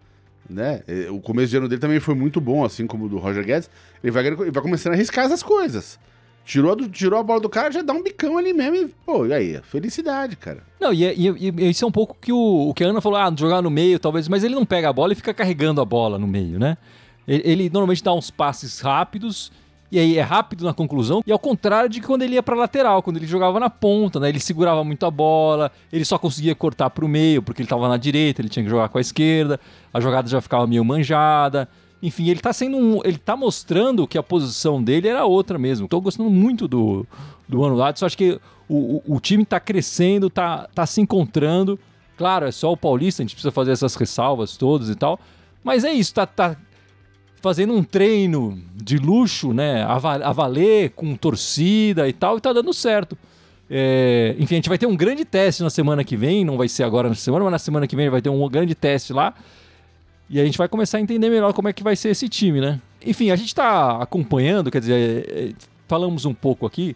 Né? 0.49 0.81
O 1.11 1.19
começo 1.19 1.49
de 1.49 1.57
ano 1.57 1.67
dele 1.67 1.81
também 1.81 1.99
foi 1.99 2.15
muito 2.15 2.39
bom, 2.39 2.63
assim 2.63 2.87
como 2.87 3.05
o 3.05 3.09
do 3.09 3.17
Roger 3.17 3.45
Guedes. 3.45 3.69
Ele 4.01 4.11
vai, 4.11 4.25
ele 4.25 4.51
vai 4.51 4.63
começando 4.63 4.93
a 4.93 4.95
arriscar 4.95 5.25
essas 5.25 5.43
coisas. 5.43 5.99
Tirou, 6.47 6.77
do, 6.77 6.87
tirou 6.87 7.19
a 7.19 7.23
bola 7.23 7.41
do 7.41 7.49
cara, 7.49 7.69
já 7.69 7.81
dá 7.81 7.91
um 7.91 8.01
bicão 8.01 8.37
ali 8.37 8.53
mesmo. 8.53 8.77
E, 8.77 8.87
pô, 9.05 9.25
e 9.25 9.33
aí? 9.33 9.59
Felicidade, 9.63 10.37
cara. 10.37 10.63
Não, 10.79 10.93
e, 10.93 11.03
e, 11.03 11.27
e, 11.27 11.69
isso 11.69 11.83
é 11.83 11.87
um 11.87 11.91
pouco 11.91 12.15
que 12.21 12.31
o, 12.31 12.69
o 12.69 12.73
que 12.73 12.85
a 12.85 12.87
Ana 12.87 13.01
falou, 13.01 13.19
ah, 13.19 13.29
jogar 13.37 13.61
no 13.61 13.69
meio 13.69 13.99
talvez, 13.99 14.29
mas 14.29 14.45
ele 14.45 14.55
não 14.55 14.65
pega 14.65 14.87
a 14.87 14.93
bola 14.93 15.11
e 15.11 15.15
fica 15.15 15.33
carregando 15.33 15.81
a 15.81 15.85
bola 15.85 16.17
no 16.17 16.25
meio, 16.25 16.57
né? 16.57 16.77
Ele, 17.27 17.43
ele 17.45 17.69
normalmente 17.69 18.01
dá 18.01 18.13
uns 18.13 18.31
passes 18.31 18.79
rápidos 18.79 19.51
E 19.91 19.99
aí 19.99 20.17
é 20.17 20.21
rápido 20.21 20.63
na 20.63 20.73
conclusão, 20.73 21.21
e 21.27 21.31
ao 21.33 21.39
contrário 21.39 21.89
de 21.89 21.99
quando 21.99 22.21
ele 22.21 22.35
ia 22.35 22.43
pra 22.43 22.55
lateral, 22.55 23.03
quando 23.03 23.17
ele 23.17 23.27
jogava 23.27 23.59
na 23.59 23.69
ponta, 23.69 24.17
né? 24.17 24.29
Ele 24.29 24.39
segurava 24.39 24.85
muito 24.85 25.05
a 25.05 25.11
bola, 25.11 25.69
ele 25.91 26.05
só 26.05 26.17
conseguia 26.17 26.55
cortar 26.55 26.89
pro 26.91 27.09
meio, 27.09 27.41
porque 27.41 27.61
ele 27.61 27.67
tava 27.67 27.89
na 27.89 27.97
direita, 27.97 28.41
ele 28.41 28.47
tinha 28.47 28.63
que 28.63 28.69
jogar 28.69 28.87
com 28.87 28.97
a 28.97 29.01
esquerda, 29.01 29.59
a 29.93 29.99
jogada 29.99 30.29
já 30.29 30.39
ficava 30.39 30.65
meio 30.65 30.85
manjada. 30.85 31.67
Enfim, 32.01 32.29
ele 32.29 32.39
tá 32.39 32.53
sendo 32.53 32.77
um, 32.77 33.01
ele 33.03 33.17
tá 33.17 33.35
mostrando 33.35 34.07
que 34.07 34.17
a 34.17 34.23
posição 34.23 34.81
dele 34.81 35.07
era 35.07 35.25
outra 35.25 35.57
mesmo. 35.57 35.87
Tô 35.87 35.99
gostando 35.99 36.29
muito 36.29 36.67
do, 36.67 37.05
do 37.47 37.63
ano 37.63 37.75
lá, 37.75 37.93
só 37.95 38.05
acho 38.05 38.17
que 38.17 38.39
o, 38.69 39.01
o, 39.07 39.15
o 39.15 39.19
time 39.19 39.43
tá 39.45 39.59
crescendo, 39.59 40.29
tá, 40.29 40.67
tá 40.73 40.85
se 40.85 41.01
encontrando. 41.01 41.79
Claro, 42.15 42.45
é 42.45 42.51
só 42.51 42.71
o 42.71 42.77
Paulista, 42.77 43.21
a 43.21 43.25
gente 43.25 43.35
precisa 43.35 43.51
fazer 43.51 43.71
essas 43.71 43.95
ressalvas 43.95 44.57
todas 44.57 44.89
e 44.89 44.95
tal. 44.95 45.19
Mas 45.63 45.83
é 45.83 45.91
isso, 45.91 46.13
tá, 46.13 46.25
tá 46.25 46.55
fazendo 47.41 47.73
um 47.73 47.83
treino 47.83 48.61
de 48.75 48.97
luxo, 48.97 49.53
né? 49.53 49.83
A, 49.83 49.95
a 49.95 50.33
valer, 50.33 50.91
com 50.91 51.15
torcida 51.15 52.07
e 52.07 52.13
tal, 52.13 52.37
e 52.37 52.41
tá 52.41 52.53
dando 52.53 52.73
certo. 52.73 53.17
É, 53.69 54.35
enfim, 54.39 54.55
a 54.55 54.57
gente 54.57 54.69
vai 54.69 54.77
ter 54.77 54.85
um 54.85 54.95
grande 54.95 55.25
teste 55.25 55.61
na 55.61 55.69
semana 55.69 56.03
que 56.03 56.15
vem, 56.15 56.45
não 56.45 56.57
vai 56.57 56.67
ser 56.67 56.83
agora 56.83 57.09
na 57.09 57.15
semana, 57.15 57.43
mas 57.43 57.51
na 57.51 57.59
semana 57.59 57.87
que 57.87 57.95
vem 57.95 58.09
vai 58.09 58.21
ter 58.21 58.29
um 58.29 58.49
grande 58.49 58.73
teste 58.73 59.13
lá. 59.13 59.33
E 60.29 60.39
a 60.39 60.46
gente 60.46 60.57
vai 60.57 60.67
começar 60.67 60.98
a 60.98 61.01
entender 61.01 61.29
melhor 61.29 61.53
como 61.53 61.69
é 61.69 61.74
que 61.74 61.84
vai 61.84 61.96
ser 61.96 62.10
esse 62.10 62.27
time, 62.27 62.60
né? 62.60 62.81
Enfim, 63.05 63.31
a 63.31 63.36
gente 63.36 63.55
tá 63.55 64.01
acompanhando, 64.01 64.69
quer 64.69 64.79
dizer, 64.79 64.93
é, 65.29 65.50
é 65.50 65.53
falamos 65.88 66.25
um 66.25 66.34
pouco 66.34 66.65
aqui 66.65 66.96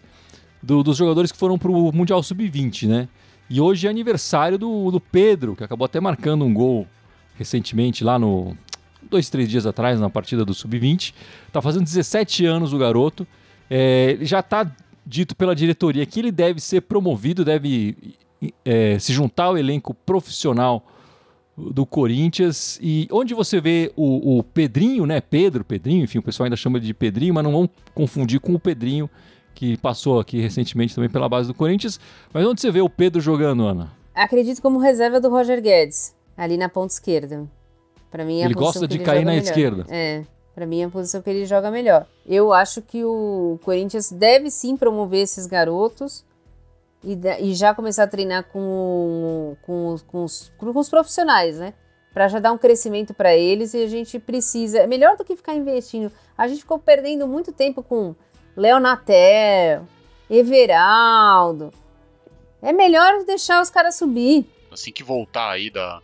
do, 0.62 0.84
dos 0.84 0.98
jogadores 0.98 1.32
que 1.32 1.38
foram 1.38 1.58
pro 1.58 1.92
Mundial 1.94 2.22
Sub-20, 2.22 2.88
né? 2.88 3.08
E 3.50 3.60
hoje 3.60 3.88
é 3.88 3.90
aniversário 3.90 4.58
do, 4.58 4.92
do 4.92 5.00
Pedro, 5.00 5.56
que 5.56 5.64
acabou 5.64 5.86
até 5.86 6.00
marcando 6.00 6.46
um 6.46 6.54
gol 6.54 6.88
recentemente 7.36 8.04
lá 8.04 8.20
no. 8.20 8.56
dois, 9.10 9.30
três 9.30 9.50
dias 9.50 9.66
atrás, 9.66 10.00
na 10.00 10.10
partida 10.10 10.46
do 10.46 10.54
Sub-20. 10.54 11.14
Tá 11.52 11.62
fazendo 11.62 11.84
17 11.84 12.46
anos 12.46 12.74
o 12.74 12.78
garoto. 12.78 13.26
É, 13.70 14.18
já 14.22 14.40
está 14.40 14.70
dito 15.06 15.36
pela 15.36 15.56
diretoria 15.56 16.06
que 16.06 16.20
ele 16.20 16.32
deve 16.32 16.60
ser 16.60 16.82
promovido, 16.82 17.44
deve 17.44 18.16
é, 18.64 19.00
se 19.00 19.14
juntar 19.14 19.46
ao 19.46 19.58
elenco 19.58 19.94
profissional 19.94 20.86
do 21.72 21.86
Corinthians. 21.86 22.80
E 22.82 23.08
onde 23.12 23.34
você 23.34 23.62
vê 23.62 23.91
o, 23.96 24.39
o, 24.39 24.44
Pedrinho, 24.44 25.06
né? 25.06 25.22
Pedro, 25.22 25.63
Pedrinho, 25.63 26.03
enfim, 26.03 26.18
o 26.18 26.24
pessoal 26.24 26.46
ainda 26.46 26.56
chama 26.56 26.80
de 26.80 26.94
Pedrinho, 26.94 27.34
mas 27.34 27.44
não 27.44 27.51
vão 27.51 27.70
confundir 27.94 28.39
com 28.39 28.53
o 28.53 28.60
Pedrinho 28.60 29.10
que 29.53 29.77
passou 29.77 30.20
aqui 30.20 30.39
recentemente 30.39 30.96
também 30.96 31.10
pela 31.10 31.30
base 31.30 31.48
do 31.48 31.53
Corinthians. 31.53 32.00
Mas 32.34 32.46
onde 32.46 32.62
você 32.62 32.72
vê 32.72 32.82
o 32.82 32.89
Pedro 32.89 33.22
jogando, 33.22 33.65
Ana? 33.65 33.91
Acredito 34.15 34.62
como 34.62 34.80
reserva 34.80 35.20
do 35.20 35.30
Roger 35.30 35.62
Guedes 35.62 36.15
ali 36.36 36.58
na 36.58 36.70
ponta 36.70 36.94
esquerda. 36.94 37.48
Para 38.10 38.25
mim 38.25 38.41
é 38.41 38.46
ele 38.46 38.53
gosta 38.53 38.88
de 38.88 39.00
cair 39.00 39.24
na 39.24 39.32
melhor. 39.32 39.44
esquerda. 39.44 39.86
É, 39.89 40.24
para 40.53 40.65
mim 40.65 40.82
é 40.82 40.86
a 40.86 40.89
posição 40.89 41.22
que 41.22 41.30
ele 41.30 41.46
joga 41.46 41.72
melhor. 41.72 42.06
Eu 42.25 42.51
acho 42.51 42.82
que 42.82 43.03
o 43.03 43.60
Corinthians 43.63 44.12
deve 44.12 44.50
sim 44.50 44.75
promover 44.75 45.22
esses 45.22 45.46
garotos 45.46 46.25
e, 47.03 47.17
e 47.39 47.53
já 47.53 47.74
começar 47.74 48.03
a 48.03 48.08
treinar 48.08 48.43
com, 48.46 49.55
com, 49.62 49.96
com, 50.08 50.24
os, 50.24 50.51
com 50.58 50.79
os 50.79 50.89
profissionais, 50.89 51.60
né? 51.60 51.74
Para 52.13 52.27
já 52.27 52.39
dar 52.39 52.51
um 52.51 52.58
crescimento 52.58 53.13
para 53.13 53.36
eles 53.36 53.74
e 53.74 53.84
a 53.84 53.88
gente 53.88 54.20
precisa. 54.20 54.79
É 54.79 54.88
melhor 54.88 55.15
do 55.15 55.24
que 55.24 55.36
ficar 55.36 55.55
investindo. 55.55 56.12
A 56.38 56.48
gente 56.48 56.60
ficou 56.60 56.77
perdendo 56.77 57.27
muito 57.27 57.51
tempo 57.51 57.81
com 57.81 58.13
Leonatel, 58.55 59.88
Everaldo. 60.29 61.72
É 62.62 62.72
melhor 62.74 63.24
deixar 63.25 63.62
os 63.62 63.70
caras 63.70 63.96
subir. 63.96 64.46
Assim 64.72 64.91
que 64.91 65.03
voltar 65.03 65.50
aí 65.50 65.70
da, 65.70 66.01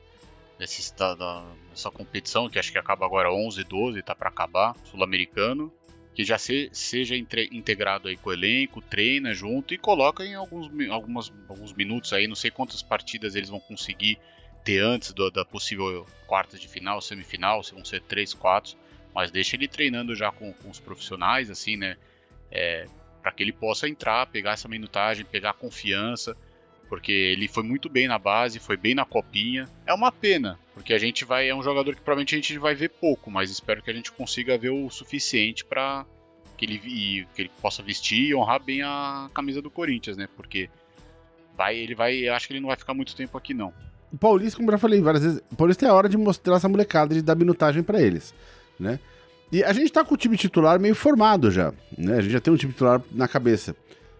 desse, 0.57 0.95
da, 0.95 1.13
da, 1.13 1.45
dessa 1.69 1.91
competição, 1.91 2.49
que 2.49 2.57
acho 2.57 2.71
que 2.71 2.77
acaba 2.77 3.05
agora 3.05 3.31
11 3.31 3.63
12, 3.63 4.01
tá 4.01 4.15
para 4.15 4.29
acabar, 4.29 4.75
sul-americano, 4.85 5.71
que 6.17 6.23
já 6.23 6.39
se, 6.39 6.67
seja 6.73 7.15
entre, 7.15 7.47
integrado 7.51 8.07
aí 8.07 8.17
com 8.17 8.31
o 8.31 8.33
elenco, 8.33 8.81
treina 8.81 9.35
junto 9.35 9.75
e 9.75 9.77
coloca 9.77 10.25
em 10.25 10.33
alguns, 10.33 10.67
algumas, 10.89 11.31
alguns 11.47 11.73
minutos 11.73 12.11
aí, 12.11 12.27
não 12.27 12.35
sei 12.35 12.49
quantas 12.49 12.81
partidas 12.81 13.35
eles 13.35 13.49
vão 13.49 13.59
conseguir 13.59 14.17
ter 14.63 14.79
antes 14.79 15.13
do, 15.13 15.29
da 15.29 15.45
possível 15.45 16.07
quarta 16.25 16.57
de 16.57 16.67
final, 16.67 16.99
semifinal, 17.03 17.61
se 17.61 17.71
vão 17.75 17.85
ser 17.85 18.01
3, 18.01 18.33
4, 18.33 18.75
mas 19.13 19.29
deixa 19.29 19.55
ele 19.55 19.67
treinando 19.67 20.15
já 20.15 20.31
com, 20.31 20.51
com 20.53 20.71
os 20.71 20.79
profissionais, 20.79 21.51
assim, 21.51 21.77
né, 21.77 21.95
é, 22.49 22.87
para 23.21 23.31
que 23.31 23.43
ele 23.43 23.53
possa 23.53 23.87
entrar, 23.87 24.25
pegar 24.25 24.53
essa 24.53 24.67
minutagem, 24.67 25.23
pegar 25.23 25.53
confiança, 25.53 26.35
porque 26.89 27.11
ele 27.11 27.47
foi 27.47 27.63
muito 27.63 27.89
bem 27.89 28.07
na 28.07 28.17
base, 28.17 28.59
foi 28.59 28.77
bem 28.77 28.95
na 28.95 29.05
copinha. 29.05 29.65
É 29.85 29.93
uma 29.93 30.11
pena, 30.11 30.57
porque 30.73 30.93
a 30.93 30.97
gente 30.97 31.25
vai 31.25 31.49
é 31.49 31.55
um 31.55 31.63
jogador 31.63 31.95
que 31.95 32.01
provavelmente 32.01 32.35
a 32.35 32.37
gente 32.37 32.57
vai 32.57 32.75
ver 32.75 32.89
pouco, 32.89 33.29
mas 33.29 33.49
espero 33.49 33.81
que 33.81 33.89
a 33.89 33.93
gente 33.93 34.11
consiga 34.11 34.57
ver 34.57 34.69
o 34.69 34.89
suficiente 34.89 35.65
para 35.65 36.05
que 36.57 36.65
ele 36.65 37.27
que 37.35 37.41
ele 37.43 37.51
possa 37.61 37.83
vestir 37.83 38.29
e 38.29 38.35
honrar 38.35 38.63
bem 38.63 38.81
a 38.81 39.29
camisa 39.33 39.61
do 39.61 39.69
Corinthians, 39.69 40.17
né? 40.17 40.27
Porque 40.35 40.69
vai, 41.55 41.75
ele 41.77 41.95
vai, 41.95 42.27
acho 42.27 42.47
que 42.47 42.53
ele 42.53 42.59
não 42.59 42.67
vai 42.67 42.77
ficar 42.77 42.93
muito 42.93 43.15
tempo 43.15 43.37
aqui 43.37 43.53
não. 43.53 43.73
O 44.11 44.17
Paulista, 44.17 44.57
como 44.57 44.69
eu 44.69 44.73
já 44.73 44.77
falei 44.77 45.01
várias 45.01 45.23
vezes, 45.23 45.41
o 45.51 45.55
Paulista 45.55 45.85
é 45.85 45.89
a 45.89 45.93
hora 45.93 46.07
de 46.07 46.17
mostrar 46.17 46.55
essa 46.55 46.69
molecada 46.69 47.13
de 47.13 47.21
dar 47.21 47.35
minutagem 47.35 47.83
para 47.83 48.01
eles, 48.01 48.33
né? 48.79 48.99
E 49.51 49.63
a 49.63 49.71
gente 49.73 49.91
tá 49.91 50.03
com 50.03 50.13
o 50.13 50.17
time 50.17 50.37
titular 50.37 50.79
meio 50.79 50.95
formado 50.95 51.49
já, 51.49 51.73
né? 51.97 52.17
A 52.17 52.21
gente 52.21 52.31
já 52.31 52.39
tem 52.39 52.53
um 52.53 52.57
time 52.57 52.71
titular 52.71 53.01
na 53.11 53.27
cabeça. 53.27 53.75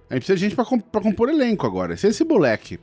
A 0.10 0.14
gente 0.14 0.22
precisa 0.24 0.36
de 0.36 0.42
gente 0.42 0.56
pra, 0.56 0.66
comp 0.66 0.82
pra 0.92 1.02
compor 1.02 1.30
elenco 1.30 1.66
agora. 1.66 1.98
Se 1.98 2.08
esse 2.08 2.24
moleque 2.24 2.80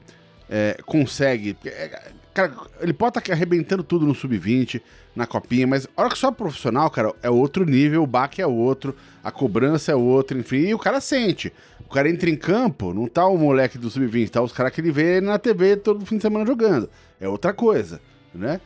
é, 0.48 0.76
consegue. 0.84 1.56
É, 1.64 2.02
cara, 2.32 2.52
ele 2.80 2.92
pode 2.92 3.10
estar 3.10 3.20
tá 3.20 3.32
arrebentando 3.32 3.82
tudo 3.82 4.06
no 4.06 4.14
sub-20, 4.14 4.80
na 5.16 5.26
copinha, 5.26 5.66
mas 5.66 5.86
a 5.96 6.02
hora 6.02 6.10
que 6.10 6.18
só 6.18 6.28
é 6.28 6.32
profissional, 6.32 6.90
cara, 6.90 7.14
é 7.22 7.30
outro 7.30 7.64
nível, 7.64 8.02
o 8.02 8.06
baque 8.06 8.42
é 8.42 8.46
outro, 8.46 8.94
a 9.22 9.30
cobrança 9.30 9.92
é 9.92 9.94
outra, 9.94 10.36
enfim, 10.36 10.66
e 10.68 10.74
o 10.74 10.78
cara 10.78 11.00
sente. 11.00 11.52
O 11.86 11.88
cara 11.88 12.10
entra 12.10 12.28
em 12.28 12.36
campo, 12.36 12.92
não 12.92 13.06
tá 13.06 13.26
o 13.26 13.38
moleque 13.38 13.78
do 13.78 13.88
sub-20, 13.88 14.30
tá 14.30 14.42
os 14.42 14.52
caras 14.52 14.72
que 14.72 14.80
ele 14.80 14.90
vê 14.90 15.20
na 15.20 15.38
TV 15.38 15.76
todo 15.76 16.04
fim 16.04 16.16
de 16.16 16.22
semana 16.22 16.44
jogando. 16.44 16.90
É 17.20 17.28
outra 17.28 17.52
coisa, 17.52 18.00
né? 18.34 18.60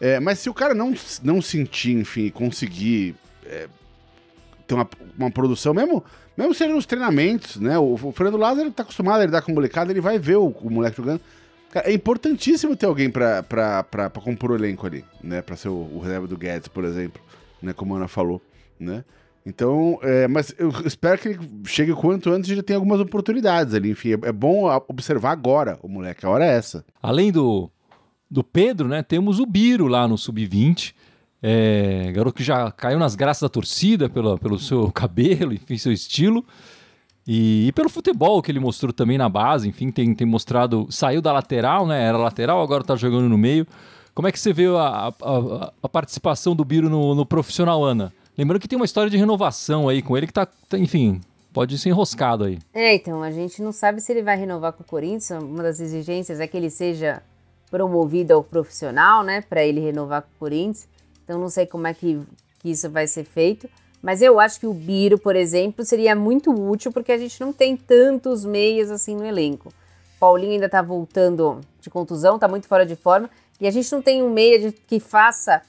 É, 0.00 0.18
mas 0.20 0.40
se 0.40 0.50
o 0.50 0.54
cara 0.54 0.74
não, 0.74 0.92
não 1.22 1.40
sentir, 1.40 1.92
enfim, 1.92 2.28
conseguir 2.28 3.14
é, 3.46 3.68
ter 4.66 4.74
uma, 4.74 4.88
uma 5.18 5.30
produção, 5.30 5.74
mesmo, 5.74 6.04
mesmo 6.36 6.54
sendo 6.54 6.74
nos 6.74 6.86
treinamentos, 6.86 7.56
né? 7.56 7.78
O, 7.78 7.94
o 7.94 8.12
Fernando 8.12 8.36
Lázaro 8.36 8.70
tá 8.70 8.82
acostumado 8.82 9.20
a 9.20 9.26
lidar 9.26 9.42
com 9.42 9.52
o 9.52 9.54
molecada, 9.54 9.92
ele 9.92 10.00
vai 10.00 10.18
ver 10.18 10.36
o, 10.36 10.48
o 10.48 10.70
moleque 10.70 10.96
jogando. 10.96 11.20
Cara, 11.70 11.90
é 11.90 11.92
importantíssimo 11.92 12.76
ter 12.76 12.86
alguém 12.86 13.10
pra, 13.10 13.42
pra, 13.42 13.82
pra, 13.82 14.10
pra 14.10 14.22
compor 14.22 14.52
o 14.52 14.54
elenco 14.54 14.86
ali, 14.86 15.04
né? 15.22 15.42
Pra 15.42 15.56
ser 15.56 15.68
o, 15.68 15.90
o 15.92 15.98
reserva 15.98 16.26
do 16.26 16.36
Guedes, 16.36 16.68
por 16.68 16.84
exemplo, 16.84 17.20
né? 17.60 17.72
Como 17.72 17.94
a 17.94 17.96
Ana 17.98 18.08
falou, 18.08 18.40
né? 18.78 19.04
Então, 19.46 19.98
é, 20.02 20.26
mas 20.26 20.54
eu 20.58 20.70
espero 20.86 21.20
que 21.20 21.28
ele 21.28 21.38
chegue 21.66 21.92
quanto 21.92 22.30
antes 22.30 22.48
e 22.48 22.56
já 22.56 22.62
tenha 22.62 22.78
algumas 22.78 23.00
oportunidades 23.00 23.74
ali. 23.74 23.90
Enfim, 23.90 24.12
é, 24.12 24.28
é 24.28 24.32
bom 24.32 24.64
observar 24.88 25.32
agora 25.32 25.78
o 25.82 25.88
moleque, 25.88 26.24
a 26.24 26.30
hora 26.30 26.46
é 26.46 26.56
essa. 26.56 26.84
Além 27.02 27.30
do, 27.30 27.70
do 28.30 28.42
Pedro, 28.42 28.88
né? 28.88 29.02
Temos 29.02 29.38
o 29.38 29.46
Biro 29.46 29.86
lá 29.86 30.08
no 30.08 30.16
Sub-20. 30.16 30.94
É, 31.46 32.10
garoto 32.12 32.38
que 32.38 32.42
já 32.42 32.70
caiu 32.70 32.98
nas 32.98 33.14
graças 33.14 33.42
da 33.42 33.50
torcida 33.50 34.08
pelo, 34.08 34.58
seu 34.58 34.88
cabelo, 34.90 35.52
enfim, 35.52 35.76
seu 35.76 35.92
estilo. 35.92 36.42
E, 37.28 37.66
e, 37.68 37.72
pelo 37.72 37.90
futebol 37.90 38.40
que 38.40 38.50
ele 38.50 38.58
mostrou 38.58 38.94
também 38.94 39.18
na 39.18 39.28
base, 39.28 39.68
enfim, 39.68 39.90
tem, 39.90 40.14
tem 40.14 40.26
mostrado. 40.26 40.86
Saiu 40.88 41.20
da 41.20 41.34
lateral, 41.34 41.86
né? 41.86 42.02
Era 42.02 42.16
lateral, 42.16 42.62
agora 42.62 42.82
tá 42.82 42.96
jogando 42.96 43.28
no 43.28 43.36
meio. 43.36 43.66
Como 44.14 44.26
é 44.26 44.32
que 44.32 44.40
você 44.40 44.54
vê 44.54 44.64
a, 44.68 45.12
a, 45.20 45.72
a 45.82 45.88
participação 45.88 46.56
do 46.56 46.64
Biro 46.64 46.88
no, 46.88 47.14
no, 47.14 47.26
profissional, 47.26 47.84
Ana? 47.84 48.10
Lembrando 48.38 48.62
que 48.62 48.68
tem 48.68 48.76
uma 48.76 48.86
história 48.86 49.10
de 49.10 49.18
renovação 49.18 49.86
aí 49.86 50.00
com 50.00 50.16
ele 50.16 50.26
que 50.26 50.32
tá, 50.32 50.46
tá, 50.46 50.78
enfim, 50.78 51.20
pode 51.52 51.76
ser 51.76 51.90
enroscado 51.90 52.44
aí. 52.44 52.58
É, 52.72 52.94
então, 52.94 53.22
a 53.22 53.30
gente 53.30 53.60
não 53.62 53.70
sabe 53.70 54.00
se 54.00 54.10
ele 54.10 54.22
vai 54.22 54.38
renovar 54.38 54.72
com 54.72 54.82
o 54.82 54.86
Corinthians. 54.86 55.42
Uma 55.42 55.62
das 55.62 55.78
exigências 55.78 56.40
é 56.40 56.46
que 56.46 56.56
ele 56.56 56.70
seja 56.70 57.22
promovido 57.70 58.32
ao 58.32 58.42
profissional, 58.42 59.22
né? 59.22 59.42
Para 59.42 59.62
ele 59.62 59.80
renovar 59.80 60.22
com 60.22 60.28
o 60.36 60.38
Corinthians. 60.38 60.93
Então 61.24 61.40
não 61.40 61.48
sei 61.48 61.66
como 61.66 61.86
é 61.86 61.94
que, 61.94 62.20
que 62.60 62.70
isso 62.70 62.88
vai 62.88 63.06
ser 63.06 63.24
feito. 63.24 63.68
Mas 64.02 64.20
eu 64.20 64.38
acho 64.38 64.60
que 64.60 64.66
o 64.66 64.74
Biro, 64.74 65.18
por 65.18 65.34
exemplo, 65.34 65.84
seria 65.84 66.14
muito 66.14 66.52
útil 66.52 66.92
porque 66.92 67.10
a 67.10 67.16
gente 67.16 67.40
não 67.40 67.52
tem 67.52 67.74
tantos 67.76 68.44
meias 68.44 68.90
assim 68.90 69.16
no 69.16 69.24
elenco. 69.24 69.72
Paulinho 70.20 70.52
ainda 70.52 70.68
tá 70.68 70.82
voltando 70.82 71.60
de 71.80 71.88
contusão, 71.88 72.38
tá 72.38 72.46
muito 72.46 72.68
fora 72.68 72.84
de 72.84 72.96
forma. 72.96 73.30
E 73.60 73.66
a 73.66 73.70
gente 73.70 73.90
não 73.92 74.02
tem 74.02 74.22
um 74.22 74.30
meia 74.30 74.58
de, 74.58 74.72
que 74.72 75.00
faça 75.00 75.62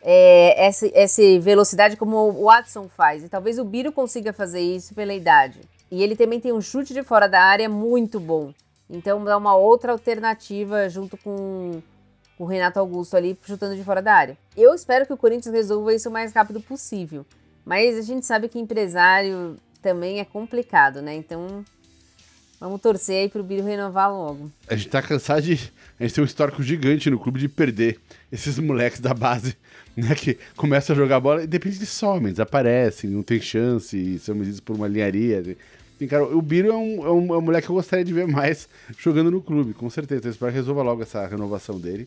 é, 0.00 0.66
essa, 0.66 0.90
essa 0.94 1.22
velocidade 1.40 1.96
como 1.96 2.16
o 2.16 2.44
Watson 2.44 2.88
faz. 2.88 3.24
E 3.24 3.28
talvez 3.28 3.58
o 3.58 3.64
Biro 3.64 3.92
consiga 3.92 4.32
fazer 4.32 4.60
isso 4.60 4.94
pela 4.94 5.12
idade. 5.12 5.60
E 5.90 6.02
ele 6.02 6.16
também 6.16 6.40
tem 6.40 6.52
um 6.52 6.62
chute 6.62 6.94
de 6.94 7.02
fora 7.02 7.28
da 7.28 7.42
área 7.42 7.68
muito 7.68 8.18
bom. 8.18 8.54
Então 8.88 9.22
dá 9.22 9.36
uma 9.36 9.54
outra 9.54 9.92
alternativa 9.92 10.88
junto 10.88 11.16
com 11.18 11.82
o 12.42 12.46
Renato 12.46 12.78
Augusto 12.78 13.16
ali 13.16 13.38
chutando 13.42 13.76
de 13.76 13.84
fora 13.84 14.02
da 14.02 14.14
área. 14.14 14.38
Eu 14.56 14.74
espero 14.74 15.06
que 15.06 15.12
o 15.12 15.16
Corinthians 15.16 15.54
resolva 15.54 15.94
isso 15.94 16.08
o 16.08 16.12
mais 16.12 16.32
rápido 16.32 16.60
possível. 16.60 17.24
Mas 17.64 17.96
a 17.96 18.02
gente 18.02 18.26
sabe 18.26 18.48
que 18.48 18.58
empresário 18.58 19.56
também 19.80 20.18
é 20.18 20.24
complicado, 20.24 21.00
né? 21.00 21.14
Então 21.14 21.64
Vamos 22.62 22.80
torcer 22.80 23.22
aí 23.22 23.28
pro 23.28 23.42
Biro 23.42 23.64
renovar 23.64 24.08
logo. 24.08 24.48
A 24.68 24.76
gente 24.76 24.88
tá 24.88 25.02
cansado 25.02 25.42
de. 25.42 25.54
A 25.98 26.04
gente 26.04 26.14
tem 26.14 26.22
um 26.22 26.24
histórico 26.24 26.62
gigante 26.62 27.10
no 27.10 27.18
clube 27.18 27.40
de 27.40 27.48
perder 27.48 27.98
esses 28.30 28.56
moleques 28.56 29.00
da 29.00 29.12
base, 29.12 29.56
né? 29.96 30.14
Que 30.14 30.38
começam 30.54 30.94
a 30.94 30.96
jogar 30.96 31.18
bola 31.18 31.42
e 31.42 31.46
de 31.48 31.56
repente 31.56 31.78
eles 31.78 31.88
somem, 31.88 32.30
desaparecem, 32.30 33.10
não 33.10 33.20
tem 33.24 33.40
chance, 33.40 34.16
são 34.20 34.36
medidos 34.36 34.60
por 34.60 34.76
uma 34.76 34.86
linharia. 34.86 35.42
Cara, 36.08 36.24
o 36.24 36.40
Biro 36.40 36.70
é 36.70 36.76
um, 36.76 37.04
é, 37.04 37.10
um, 37.10 37.34
é 37.34 37.38
um 37.38 37.40
moleque 37.40 37.66
que 37.66 37.72
eu 37.72 37.74
gostaria 37.74 38.04
de 38.04 38.12
ver 38.12 38.28
mais 38.28 38.68
jogando 38.96 39.32
no 39.32 39.42
clube, 39.42 39.74
com 39.74 39.90
certeza. 39.90 40.28
Eu 40.28 40.30
espero 40.30 40.52
que 40.52 40.58
resolva 40.58 40.82
logo 40.82 41.02
essa 41.02 41.26
renovação 41.26 41.80
dele. 41.80 42.06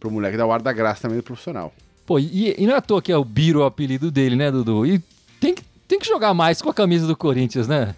Pro 0.00 0.10
moleque 0.10 0.36
dar 0.36 0.46
o 0.46 0.52
ar 0.52 0.62
da 0.62 0.72
graça 0.72 1.02
também 1.02 1.18
do 1.18 1.22
profissional. 1.22 1.72
Pô, 2.06 2.18
e, 2.18 2.56
e 2.58 2.66
não 2.66 2.74
é 2.74 2.78
à 2.78 2.80
toa 2.80 3.00
que 3.00 3.12
é 3.12 3.16
o 3.16 3.24
Biro 3.24 3.60
o 3.60 3.64
apelido 3.64 4.10
dele, 4.10 4.34
né, 4.34 4.50
Dudu? 4.50 4.84
E 4.86 4.98
tem 5.38 5.54
que, 5.54 5.62
tem 5.86 5.98
que 5.98 6.08
jogar 6.08 6.34
mais 6.34 6.60
com 6.60 6.70
a 6.70 6.74
camisa 6.74 7.06
do 7.06 7.16
Corinthians, 7.16 7.68
né? 7.68 7.94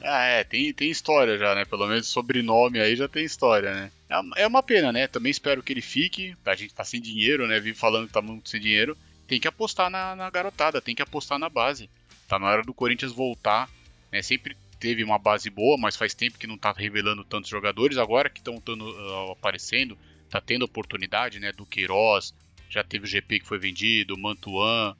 Ah, 0.00 0.22
é, 0.24 0.44
tem, 0.44 0.72
tem 0.72 0.90
história 0.90 1.36
já, 1.36 1.54
né? 1.54 1.64
Pelo 1.64 1.86
menos 1.88 2.06
sobrenome 2.06 2.78
aí 2.78 2.94
já 2.94 3.08
tem 3.08 3.24
história, 3.24 3.74
né? 3.74 3.90
É, 4.08 4.42
é 4.42 4.46
uma 4.46 4.62
pena, 4.62 4.92
né? 4.92 5.08
Também 5.08 5.30
espero 5.30 5.62
que 5.62 5.72
ele 5.72 5.80
fique. 5.80 6.36
A 6.46 6.54
gente 6.54 6.72
tá 6.72 6.84
sem 6.84 7.00
dinheiro, 7.00 7.48
né? 7.48 7.58
Vive 7.58 7.76
falando 7.76 8.06
que 8.06 8.12
tá 8.12 8.22
muito 8.22 8.48
sem 8.48 8.60
dinheiro. 8.60 8.96
Tem 9.26 9.40
que 9.40 9.48
apostar 9.48 9.90
na, 9.90 10.14
na 10.14 10.30
garotada, 10.30 10.80
tem 10.80 10.94
que 10.94 11.02
apostar 11.02 11.38
na 11.38 11.48
base. 11.48 11.90
Tá 12.28 12.38
na 12.38 12.46
hora 12.46 12.62
do 12.62 12.72
Corinthians 12.72 13.12
voltar. 13.12 13.68
Né? 14.12 14.22
Sempre 14.22 14.56
teve 14.78 15.02
uma 15.02 15.18
base 15.18 15.50
boa, 15.50 15.76
mas 15.76 15.96
faz 15.96 16.14
tempo 16.14 16.38
que 16.38 16.46
não 16.46 16.56
tá 16.56 16.72
revelando 16.72 17.24
tantos 17.24 17.50
jogadores. 17.50 17.98
Agora 17.98 18.30
que 18.30 18.38
estão 18.38 18.54
uh, 18.56 19.32
aparecendo, 19.32 19.98
tá 20.28 20.40
tendo 20.40 20.64
oportunidade, 20.64 21.40
né? 21.40 21.52
Do 21.52 21.66
Queiroz, 21.66 22.34
já 22.68 22.84
teve 22.84 23.04
o 23.04 23.08
GP 23.08 23.40
que 23.40 23.46
foi 23.46 23.58
vendido, 23.58 24.14
o 24.14 24.18
Mantuan, 24.18 24.96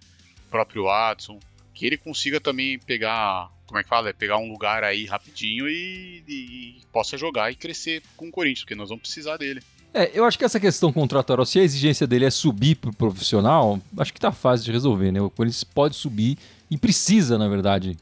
o 0.46 0.50
próprio 0.50 0.84
Watson. 0.84 1.38
Que 1.74 1.86
ele 1.86 1.96
consiga 1.96 2.40
também 2.40 2.78
pegar 2.78 3.50
como 3.68 3.78
é 3.78 3.82
que 3.82 3.88
fala? 3.88 4.08
É 4.08 4.12
pegar 4.14 4.38
um 4.38 4.50
lugar 4.50 4.82
aí 4.82 5.04
rapidinho 5.04 5.68
e, 5.68 6.24
e, 6.26 6.32
e 6.32 6.80
possa 6.90 7.18
jogar 7.18 7.52
e 7.52 7.54
crescer 7.54 8.02
com 8.16 8.28
o 8.28 8.30
Corinthians, 8.30 8.60
porque 8.60 8.74
nós 8.74 8.88
vamos 8.88 9.02
precisar 9.02 9.36
dele. 9.36 9.60
É, 9.92 10.10
eu 10.14 10.24
acho 10.24 10.38
que 10.38 10.44
essa 10.44 10.58
questão 10.58 10.90
contratual, 10.90 11.44
se 11.44 11.58
a 11.58 11.62
exigência 11.62 12.06
dele 12.06 12.24
é 12.24 12.30
subir 12.30 12.76
pro 12.76 12.92
profissional, 12.94 13.78
acho 13.98 14.12
que 14.12 14.20
tá 14.20 14.32
fácil 14.32 14.64
de 14.64 14.72
resolver, 14.72 15.12
né? 15.12 15.20
O 15.20 15.28
Corinthians 15.28 15.64
pode 15.64 15.96
subir 15.96 16.38
e 16.70 16.78
precisa, 16.78 17.36
na 17.36 17.46
verdade, 17.46 17.96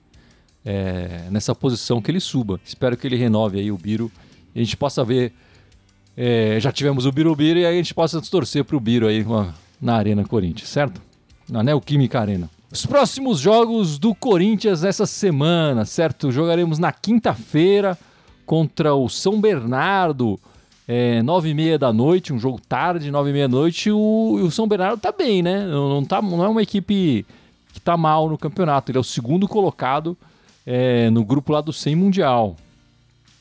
é, 0.64 1.26
nessa 1.30 1.52
posição 1.52 2.00
que 2.00 2.12
ele 2.12 2.20
suba. 2.20 2.60
Espero 2.64 2.96
que 2.96 3.06
ele 3.06 3.16
renove 3.16 3.58
aí 3.58 3.70
o 3.72 3.76
Biro 3.76 4.10
e 4.54 4.60
a 4.60 4.64
gente 4.64 4.76
possa 4.76 5.04
ver. 5.04 5.32
É, 6.16 6.58
já 6.58 6.72
tivemos 6.72 7.04
o 7.04 7.12
Biro 7.12 7.36
e 7.38 7.66
aí 7.66 7.66
a 7.66 7.72
gente 7.72 7.92
possa 7.92 8.20
torcer 8.22 8.64
pro 8.64 8.80
Biro 8.80 9.06
aí 9.06 9.24
na 9.80 9.96
Arena 9.96 10.24
Corinthians, 10.24 10.68
certo? 10.68 11.00
Na 11.48 11.62
Neoquímica 11.62 12.18
Arena. 12.18 12.48
Os 12.72 12.86
próximos 12.86 13.38
jogos 13.38 13.98
do 13.98 14.14
Corinthians 14.14 14.82
essa 14.82 15.06
semana, 15.06 15.84
certo? 15.84 16.32
Jogaremos 16.32 16.78
na 16.78 16.90
quinta-feira 16.90 17.96
contra 18.44 18.94
o 18.94 19.08
São 19.08 19.40
Bernardo, 19.40 20.38
é, 20.88 21.22
nove 21.22 21.50
e 21.50 21.54
meia 21.54 21.78
da 21.78 21.92
noite, 21.92 22.32
um 22.32 22.38
jogo 22.38 22.60
tarde, 22.66 23.10
nove 23.10 23.30
e 23.30 23.32
meia 23.32 23.48
da 23.48 23.56
noite. 23.56 23.90
O, 23.90 24.40
o 24.42 24.50
São 24.50 24.66
Bernardo 24.66 25.00
tá 25.00 25.12
bem, 25.12 25.42
né? 25.42 25.66
Não, 25.66 26.04
tá, 26.04 26.22
não 26.22 26.44
é 26.44 26.48
uma 26.48 26.62
equipe 26.62 27.26
que 27.72 27.80
tá 27.80 27.96
mal 27.96 28.28
no 28.28 28.38
campeonato. 28.38 28.90
Ele 28.90 28.98
é 28.98 29.00
o 29.00 29.04
segundo 29.04 29.46
colocado 29.46 30.16
é, 30.66 31.10
no 31.10 31.24
grupo 31.24 31.52
lá 31.52 31.60
do 31.60 31.72
100 31.72 31.94
Mundial. 31.94 32.56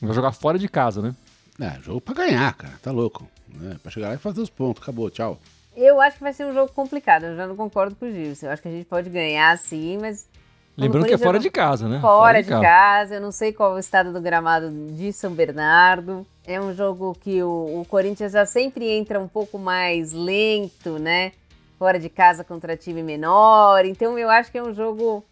Vai 0.00 0.14
jogar 0.14 0.32
fora 0.32 0.58
de 0.58 0.68
casa, 0.68 1.00
né? 1.00 1.14
É, 1.60 1.80
jogo 1.80 2.00
pra 2.00 2.14
ganhar, 2.14 2.52
cara. 2.54 2.74
Tá 2.82 2.90
louco. 2.90 3.28
É, 3.70 3.78
pra 3.78 3.90
chegar 3.90 4.08
lá 4.08 4.14
e 4.14 4.18
fazer 4.18 4.40
os 4.40 4.50
pontos. 4.50 4.82
Acabou, 4.82 5.10
tchau. 5.10 5.38
Eu 5.76 6.00
acho 6.00 6.16
que 6.16 6.22
vai 6.22 6.32
ser 6.32 6.46
um 6.46 6.54
jogo 6.54 6.72
complicado, 6.72 7.24
eu 7.24 7.36
já 7.36 7.46
não 7.46 7.54
concordo 7.54 7.94
com 7.94 8.06
o 8.06 8.10
Gil. 8.10 8.32
Eu 8.42 8.50
acho 8.50 8.62
que 8.62 8.68
a 8.68 8.70
gente 8.70 8.86
pode 8.86 9.10
ganhar 9.10 9.56
sim, 9.58 9.98
mas. 10.00 10.26
Lembrando 10.74 11.06
que 11.06 11.14
é 11.14 11.18
fora 11.18 11.38
de 11.38 11.50
casa, 11.50 11.88
né? 11.88 12.00
Fora, 12.00 12.16
fora 12.18 12.42
de, 12.42 12.48
casa. 12.48 12.62
casa. 12.62 13.14
Eu 13.14 13.20
não 13.20 13.32
sei 13.32 13.52
qual 13.52 13.72
é 13.72 13.76
o 13.76 13.78
estado 13.78 14.12
do 14.12 14.20
gramado 14.20 14.70
de 14.70 15.12
São 15.12 15.32
Bernardo. 15.32 16.26
É 16.46 16.60
um 16.60 16.74
jogo 16.74 17.16
que 17.20 17.42
o, 17.42 17.80
o 17.80 17.86
Corinthians 17.88 18.32
já 18.32 18.44
sempre 18.44 18.88
entra 18.90 19.18
um 19.18 19.28
pouco 19.28 19.58
mais 19.58 20.12
lento, 20.12 20.98
né? 20.98 21.32
Fora 21.78 21.98
de 21.98 22.10
casa 22.10 22.44
contra 22.44 22.76
time 22.76 23.02
menor. 23.02 23.84
Então 23.86 24.18
eu 24.18 24.28
acho 24.28 24.50
que 24.50 24.58
é 24.58 24.62
um 24.62 24.74
jogo 24.74 25.24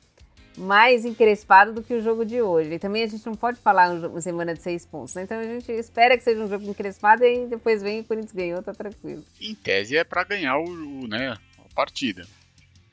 mais 0.56 1.04
encrespado 1.04 1.72
do 1.72 1.82
que 1.82 1.94
o 1.94 2.00
jogo 2.00 2.24
de 2.24 2.40
hoje. 2.40 2.74
E 2.74 2.78
também 2.78 3.02
a 3.02 3.06
gente 3.06 3.24
não 3.26 3.34
pode 3.34 3.58
falar 3.58 3.90
uma 3.90 4.20
semana 4.20 4.54
de 4.54 4.62
seis 4.62 4.86
pontos, 4.86 5.14
né? 5.14 5.22
Então 5.22 5.38
a 5.38 5.44
gente 5.44 5.70
espera 5.72 6.16
que 6.16 6.22
seja 6.22 6.42
um 6.42 6.48
jogo 6.48 6.68
encrespado 6.68 7.24
e 7.24 7.46
depois 7.46 7.82
vem 7.82 8.00
o 8.00 8.04
Corinthians 8.04 8.32
ganhou, 8.32 8.62
tá 8.62 8.72
tranquilo. 8.72 9.24
Em 9.40 9.54
tese 9.54 9.96
é 9.96 10.04
para 10.04 10.24
ganhar 10.24 10.58
o, 10.58 10.64
o, 10.64 11.06
né, 11.08 11.36
a 11.58 11.74
partida. 11.74 12.26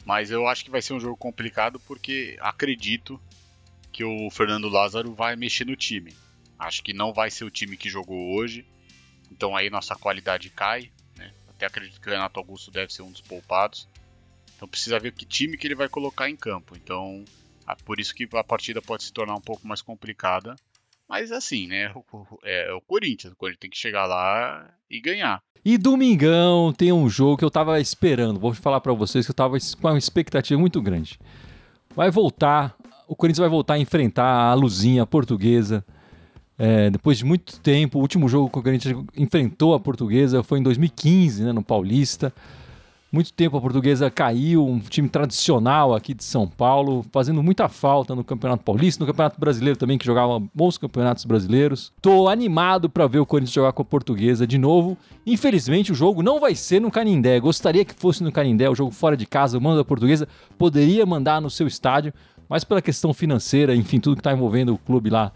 Mas 0.05 0.31
eu 0.31 0.47
acho 0.47 0.65
que 0.65 0.71
vai 0.71 0.81
ser 0.81 0.93
um 0.93 0.99
jogo 0.99 1.15
complicado 1.15 1.79
porque 1.81 2.37
acredito 2.41 3.19
que 3.91 4.03
o 4.03 4.29
Fernando 4.31 4.67
Lázaro 4.67 5.13
vai 5.13 5.35
mexer 5.35 5.65
no 5.65 5.75
time. 5.75 6.15
Acho 6.57 6.83
que 6.83 6.93
não 6.93 7.13
vai 7.13 7.29
ser 7.29 7.43
o 7.43 7.51
time 7.51 7.77
que 7.77 7.89
jogou 7.89 8.35
hoje. 8.35 8.65
Então 9.31 9.55
aí 9.55 9.69
nossa 9.69 9.95
qualidade 9.95 10.49
cai. 10.49 10.91
Né? 11.15 11.31
Até 11.49 11.67
acredito 11.67 12.01
que 12.01 12.07
o 12.07 12.11
Renato 12.11 12.39
Augusto 12.39 12.71
deve 12.71 12.91
ser 12.91 13.03
um 13.03 13.11
dos 13.11 13.21
poupados. 13.21 13.87
Então 14.55 14.67
precisa 14.67 14.99
ver 14.99 15.11
que 15.11 15.25
time 15.25 15.57
que 15.57 15.67
ele 15.67 15.75
vai 15.75 15.89
colocar 15.89 16.29
em 16.29 16.35
campo. 16.35 16.75
Então 16.75 17.23
por 17.85 17.99
isso 17.99 18.13
que 18.13 18.27
a 18.33 18.43
partida 18.43 18.81
pode 18.81 19.03
se 19.03 19.13
tornar 19.13 19.35
um 19.35 19.41
pouco 19.41 19.67
mais 19.67 19.81
complicada. 19.81 20.55
Mas 21.07 21.31
assim, 21.31 21.67
né? 21.67 21.93
É, 22.43 22.69
é 22.69 22.73
o 22.73 22.79
Corinthians. 22.79 23.33
O 23.33 23.35
Corinthians 23.35 23.59
tem 23.59 23.69
que 23.69 23.77
chegar 23.77 24.05
lá 24.05 24.69
e 24.89 25.01
ganhar. 25.01 25.41
E 25.63 25.77
domingão 25.77 26.73
tem 26.73 26.91
um 26.91 27.09
jogo 27.09 27.37
que 27.37 27.45
eu 27.45 27.51
tava 27.51 27.79
esperando. 27.79 28.39
Vou 28.39 28.53
falar 28.53 28.79
para 28.81 28.93
vocês 28.93 29.25
que 29.25 29.31
eu 29.31 29.35
tava 29.35 29.57
com 29.59 29.87
uma 29.87 29.97
expectativa 29.97 30.59
muito 30.59 30.81
grande. 30.81 31.19
Vai 31.95 32.09
voltar, 32.09 32.75
o 33.07 33.15
Corinthians 33.15 33.39
vai 33.39 33.49
voltar 33.49 33.73
a 33.73 33.79
enfrentar 33.79 34.25
a 34.25 34.53
Luzinha 34.53 35.03
a 35.03 35.05
portuguesa. 35.05 35.85
É, 36.57 36.89
depois 36.89 37.17
de 37.17 37.25
muito 37.25 37.59
tempo, 37.59 37.99
o 37.99 38.01
último 38.01 38.29
jogo 38.29 38.49
que 38.49 38.59
o 38.59 38.63
Corinthians 38.63 39.05
enfrentou 39.15 39.73
a 39.73 39.79
portuguesa 39.79 40.41
foi 40.41 40.59
em 40.59 40.63
2015, 40.63 41.43
né, 41.43 41.51
no 41.51 41.63
Paulista. 41.63 42.33
Muito 43.13 43.33
tempo 43.33 43.57
a 43.57 43.61
portuguesa 43.61 44.09
caiu, 44.09 44.65
um 44.65 44.79
time 44.79 45.09
tradicional 45.09 45.93
aqui 45.93 46.13
de 46.13 46.23
São 46.23 46.47
Paulo, 46.47 47.05
fazendo 47.11 47.43
muita 47.43 47.67
falta 47.67 48.15
no 48.15 48.23
Campeonato 48.23 48.63
Paulista, 48.63 49.03
no 49.03 49.11
Campeonato 49.11 49.37
Brasileiro 49.37 49.77
também, 49.77 49.97
que 49.97 50.05
jogava 50.05 50.41
bons 50.55 50.77
campeonatos 50.77 51.25
brasileiros. 51.25 51.91
Tô 52.01 52.29
animado 52.29 52.89
para 52.89 53.07
ver 53.07 53.19
o 53.19 53.25
Corinthians 53.25 53.53
jogar 53.53 53.73
com 53.73 53.81
a 53.81 53.85
portuguesa 53.85 54.47
de 54.47 54.57
novo. 54.57 54.97
Infelizmente, 55.27 55.91
o 55.91 55.95
jogo 55.95 56.23
não 56.23 56.39
vai 56.39 56.55
ser 56.55 56.79
no 56.79 56.89
Canindé. 56.89 57.37
Gostaria 57.41 57.83
que 57.83 57.93
fosse 57.93 58.23
no 58.23 58.31
Canindé, 58.31 58.69
o 58.69 58.75
jogo 58.75 58.91
fora 58.91 59.17
de 59.17 59.25
casa, 59.25 59.57
o 59.57 59.61
mando 59.61 59.79
da 59.79 59.83
portuguesa 59.83 60.25
poderia 60.57 61.05
mandar 61.05 61.41
no 61.41 61.49
seu 61.49 61.67
estádio, 61.67 62.13
mas 62.47 62.63
pela 62.63 62.81
questão 62.81 63.13
financeira, 63.13 63.75
enfim, 63.75 63.99
tudo 63.99 64.15
que 64.15 64.21
está 64.21 64.31
envolvendo 64.31 64.73
o 64.73 64.77
clube 64.77 65.09
lá, 65.09 65.33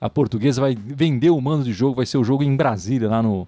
a 0.00 0.08
portuguesa 0.08 0.62
vai 0.62 0.74
vender 0.74 1.28
o 1.28 1.38
mando 1.42 1.64
de 1.64 1.74
jogo, 1.74 1.96
vai 1.96 2.06
ser 2.06 2.16
o 2.16 2.24
jogo 2.24 2.42
em 2.42 2.56
Brasília, 2.56 3.06
lá 3.06 3.22
no 3.22 3.46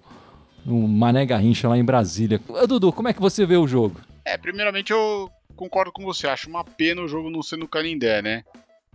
no 0.65 0.87
Mané 0.87 1.25
Garrincha 1.25 1.67
lá 1.67 1.77
em 1.77 1.83
Brasília. 1.83 2.39
Dudu, 2.67 2.91
como 2.91 3.07
é 3.07 3.13
que 3.13 3.21
você 3.21 3.45
vê 3.45 3.57
o 3.57 3.67
jogo? 3.67 3.99
É, 4.25 4.37
primeiramente 4.37 4.91
eu 4.91 5.29
concordo 5.55 5.91
com 5.91 6.03
você. 6.03 6.27
Acho 6.27 6.49
uma 6.49 6.63
pena 6.63 7.01
o 7.01 7.07
jogo 7.07 7.29
não 7.29 7.41
ser 7.41 7.57
no 7.57 7.67
Canindé, 7.67 8.21
né? 8.21 8.43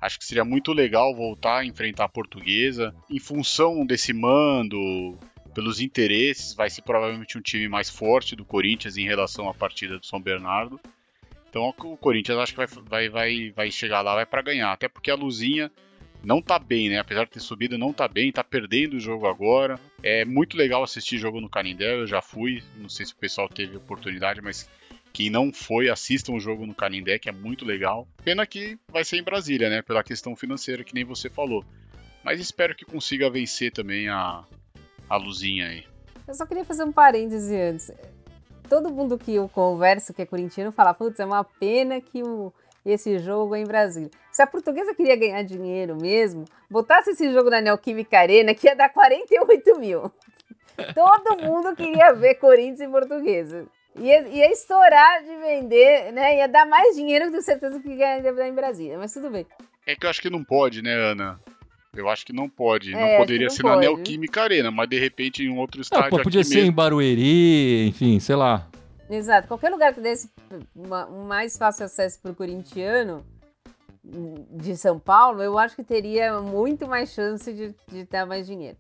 Acho 0.01 0.19
que 0.19 0.25
seria 0.25 0.45
muito 0.45 0.73
legal 0.73 1.15
voltar 1.15 1.59
a 1.59 1.65
enfrentar 1.65 2.05
a 2.05 2.09
portuguesa. 2.09 2.95
Em 3.11 3.19
função 3.19 3.85
desse 3.87 4.13
mando, 4.13 5.19
pelos 5.55 5.81
interesses, 5.81 6.55
vai 6.55 6.69
ser 6.69 6.83
provavelmente 6.83 7.39
um 7.39 7.41
time 7.41 7.67
mais 7.67 7.89
forte 7.89 8.37
do 8.37 8.45
Corinthians 8.45 8.99
em 8.99 9.07
relação 9.07 9.49
à 9.49 9.55
partida 9.55 9.99
do 9.99 10.05
São 10.05 10.21
Bernardo. 10.21 10.79
Então 11.49 11.73
o 11.79 11.97
Corinthians 11.97 12.39
acho 12.39 12.53
que 12.53 12.59
vai, 12.59 12.67
vai, 12.67 13.09
vai, 13.09 13.53
vai 13.57 13.71
chegar 13.71 14.03
lá, 14.03 14.15
vai 14.15 14.27
para 14.27 14.43
ganhar. 14.43 14.71
Até 14.71 14.87
porque 14.87 15.11
a 15.11 15.15
Luzinha 15.15 15.73
não 16.27 16.43
tá 16.43 16.59
bem, 16.59 16.89
né? 16.91 16.99
Apesar 16.99 17.25
de 17.25 17.31
ter 17.31 17.41
subido, 17.41 17.79
não 17.79 17.93
tá 17.93 18.09
bem, 18.09 18.33
tá 18.33 18.43
perdendo 18.43 18.95
o 18.95 19.01
jogo 19.01 19.29
agora. 19.29 19.79
É 20.03 20.25
muito 20.25 20.57
legal 20.57 20.83
assistir 20.83 21.19
jogo 21.19 21.41
no 21.41 21.49
Canindé, 21.49 21.95
eu 21.95 22.07
já 22.07 22.21
fui, 22.21 22.65
não 22.77 22.89
sei 22.89 23.07
se 23.07 23.13
o 23.13 23.17
pessoal 23.17 23.49
teve 23.49 23.77
oportunidade, 23.77 24.43
mas 24.43 24.69
quem 25.13 25.31
não 25.31 25.53
foi, 25.53 25.89
assista 25.89 26.33
um 26.33 26.41
jogo 26.41 26.67
no 26.67 26.75
Canindé, 26.75 27.17
que 27.17 27.29
é 27.29 27.33
muito 27.33 27.65
legal. 27.65 28.09
Pena 28.25 28.45
que 28.45 28.77
vai 28.91 29.05
ser 29.05 29.19
em 29.19 29.23
Brasília, 29.23 29.71
né? 29.71 29.83
Pela 29.83 30.03
questão 30.03 30.35
financeira, 30.35 30.83
que 30.83 30.93
nem 30.93 31.05
você 31.05 31.31
falou. 31.31 31.65
Mas 32.25 32.41
espero 32.41 32.75
que 32.75 32.85
consiga 32.85 33.31
vencer 33.31 33.71
também 33.71 34.09
a, 34.09 34.45
a 35.09 35.17
luzinha 35.17 35.69
aí. 35.69 35.85
Eu 36.27 36.35
só 36.35 36.45
queria 36.45 36.65
fazer 36.65 36.83
um 36.83 36.93
parêntese 36.93 37.55
antes. 37.55 37.93
Todo 38.69 38.91
mundo 38.91 39.17
que 39.17 39.33
eu 39.33 39.49
converso, 39.49 40.13
que 40.13 40.23
é 40.23 40.27
corintiano, 40.27 40.73
fala, 40.73 40.93
putz, 40.93 41.21
é 41.21 41.25
uma 41.25 41.45
pena 41.45 42.01
que 42.01 42.21
o 42.25 42.53
esse 42.85 43.19
jogo 43.19 43.57
em 43.57 43.65
Brasília. 43.65 44.11
Se 44.37 44.43
a 44.43 44.47
portuguesa 44.47 44.95
queria 44.95 45.17
ganhar 45.17 45.43
dinheiro 45.45 45.97
mesmo, 45.99 46.45
botasse 46.69 47.09
esse 47.09 47.33
jogo 47.33 47.49
na 47.49 47.63
Neoquímica 47.63 48.19
Arena, 48.19 48.55
que 48.55 48.67
ia 48.67 48.77
dar 48.77 48.91
48 48.91 49.79
mil. 49.79 50.13
Todo 50.95 51.43
mundo 51.43 51.75
queria 51.75 52.13
ver 52.13 52.35
Corinthians 52.35 52.81
e 52.81 52.87
Portuguesa. 52.87 53.65
Ia, 53.99 54.29
ia 54.29 54.53
estourar 54.53 55.23
de 55.23 55.35
vender, 55.37 56.13
né? 56.13 56.37
Ia 56.37 56.49
dar 56.49 56.67
mais 56.67 56.95
dinheiro, 56.95 57.31
tenho 57.31 57.41
certeza 57.41 57.81
que 57.81 57.97
ganharia 57.97 58.47
em 58.47 58.53
Brasília, 58.53 58.99
mas 58.99 59.15
tudo 59.15 59.31
bem. 59.31 59.47
É 59.87 59.97
que 59.97 60.05
eu 60.05 60.11
acho 60.11 60.21
que 60.21 60.29
não 60.29 60.45
pode, 60.45 60.83
né, 60.83 60.93
Ana? 60.93 61.41
Eu 61.95 62.07
acho 62.11 62.27
que 62.27 62.35
não 62.35 62.47
pode. 62.47 62.95
É, 62.95 63.13
não 63.13 63.19
poderia 63.21 63.47
não 63.47 63.55
ser 63.55 63.63
pode. 63.63 63.75
na 63.75 63.81
Neoquímica 63.81 64.43
Arena, 64.43 64.71
mas 64.71 64.87
de 64.87 64.99
repente 64.99 65.45
em 65.45 65.49
um 65.49 65.57
outro 65.57 65.81
estádio. 65.81 66.15
Não, 66.15 66.23
podia 66.23 66.45
ser 66.45 66.57
mesmo. 66.57 66.71
em 66.73 66.75
Barueri, 66.75 67.89
enfim, 67.89 68.21
sei 68.21 68.37
lá. 68.37 68.69
Exato. 69.09 69.49
Qualquer 69.49 69.71
lugar 69.71 69.95
que 69.95 70.01
desse 70.01 70.31
uma, 70.75 71.09
um 71.09 71.25
mais 71.25 71.57
fácil 71.57 71.87
acesso 71.87 72.21
para 72.21 72.33
o 72.33 72.35
corintiano, 72.35 73.25
de 74.51 74.77
São 74.77 74.99
Paulo, 74.99 75.43
eu 75.43 75.59
acho 75.59 75.75
que 75.75 75.83
teria 75.83 76.41
muito 76.41 76.87
mais 76.87 77.11
chance 77.11 77.53
de, 77.53 77.75
de 77.89 78.27
mais 78.27 78.47
dinheiro. 78.47 78.77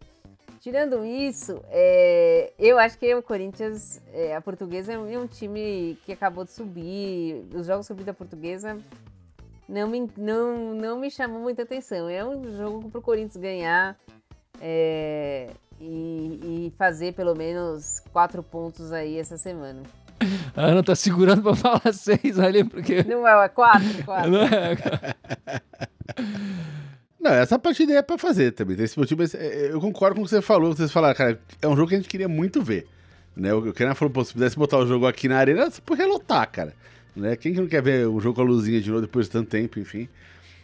Tirando 0.60 1.04
isso, 1.04 1.62
é, 1.68 2.52
eu 2.58 2.78
acho 2.78 2.98
que 2.98 3.14
o 3.14 3.22
Corinthians, 3.22 4.02
é, 4.12 4.34
a 4.34 4.40
portuguesa 4.40 4.92
é 4.92 5.18
um 5.18 5.26
time 5.26 5.96
que 6.04 6.12
acabou 6.12 6.44
de 6.44 6.50
subir. 6.50 7.46
Os 7.54 7.66
jogos 7.66 7.86
subidos 7.86 8.06
da 8.06 8.14
portuguesa 8.14 8.76
não 9.68 9.88
me, 9.88 10.10
não, 10.16 10.74
não 10.74 10.98
me 10.98 11.10
chamou 11.10 11.40
muita 11.40 11.62
atenção. 11.62 12.08
É 12.08 12.24
um 12.24 12.56
jogo 12.56 12.90
para 12.90 12.98
o 12.98 13.02
Corinthians 13.02 13.36
ganhar 13.36 13.96
é, 14.60 15.50
e, 15.80 16.66
e 16.66 16.74
fazer 16.76 17.14
pelo 17.14 17.36
menos 17.36 18.00
quatro 18.12 18.42
pontos 18.42 18.92
aí 18.92 19.18
essa 19.18 19.36
semana. 19.36 19.82
A 20.56 20.62
Ana 20.62 20.82
tá 20.82 20.94
segurando 20.96 21.42
pra 21.42 21.54
falar 21.54 21.82
seis 21.92 22.38
ali, 22.38 22.64
porque. 22.64 23.04
Não 23.04 23.28
é, 23.28 23.44
é 23.44 23.48
quatro, 23.48 24.04
quatro. 24.04 24.30
Não 24.30 24.42
é. 24.42 24.76
Não, 27.20 27.32
essa 27.32 27.58
partida 27.58 27.92
é 27.92 28.02
pra 28.02 28.16
fazer 28.16 28.52
também. 28.52 28.80
Esse 28.80 28.98
motivo, 28.98 29.22
é, 29.22 29.70
eu 29.70 29.80
concordo 29.80 30.14
com 30.14 30.22
o 30.22 30.24
que 30.24 30.30
você 30.30 30.40
falou. 30.40 30.74
Vocês 30.74 30.92
falaram, 30.92 31.14
cara, 31.14 31.40
é 31.60 31.66
um 31.66 31.76
jogo 31.76 31.88
que 31.88 31.94
a 31.96 31.98
gente 31.98 32.08
queria 32.08 32.28
muito 32.28 32.62
ver. 32.62 32.86
Né? 33.36 33.52
O 33.52 33.72
Kenan 33.72 33.94
falou, 33.94 34.12
pô, 34.12 34.24
se 34.24 34.32
pudesse 34.32 34.56
botar 34.56 34.78
o 34.78 34.86
jogo 34.86 35.06
aqui 35.06 35.28
na 35.28 35.36
arena, 35.36 35.68
você 35.68 35.80
pode 35.80 36.00
relotar, 36.00 36.48
cara. 36.50 36.72
Né? 37.14 37.34
Quem 37.36 37.52
que 37.52 37.60
não 37.60 37.66
quer 37.66 37.82
ver 37.82 38.06
o 38.06 38.20
jogo 38.20 38.36
com 38.36 38.42
a 38.42 38.44
luzinha 38.44 38.80
de 38.80 38.88
novo 38.88 39.02
depois 39.02 39.26
de 39.26 39.32
tanto 39.32 39.50
tempo, 39.50 39.78
enfim. 39.80 40.08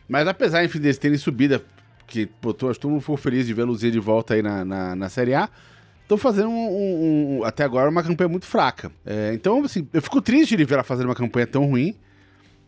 Mas 0.08 0.26
apesar, 0.28 0.64
enfim, 0.64 0.78
deles 0.78 0.98
terem 0.98 1.18
subida, 1.18 1.60
que 2.06 2.26
pô, 2.26 2.50
acho 2.50 2.74
que 2.74 2.80
todo 2.80 2.92
mundo 2.92 3.00
ficou 3.00 3.16
feliz 3.16 3.46
de 3.46 3.52
ver 3.52 3.62
a 3.62 3.66
luzinha 3.66 3.90
de 3.90 3.98
volta 3.98 4.34
aí 4.34 4.42
na, 4.42 4.64
na, 4.64 4.94
na 4.94 5.08
Série 5.08 5.34
A 5.34 5.50
estão 6.02 6.18
fazendo 6.18 6.48
um, 6.48 6.68
um, 6.68 7.38
um, 7.38 7.44
até 7.44 7.64
agora 7.64 7.90
uma 7.90 8.02
campanha 8.02 8.28
muito 8.28 8.46
fraca. 8.46 8.92
É, 9.04 9.32
então, 9.34 9.64
assim, 9.64 9.88
eu 9.92 10.02
fico 10.02 10.20
triste 10.20 10.56
de 10.56 10.64
ver 10.64 10.74
ela 10.74 10.82
fazendo 10.82 11.06
uma 11.06 11.14
campanha 11.14 11.46
tão 11.46 11.66
ruim. 11.66 11.94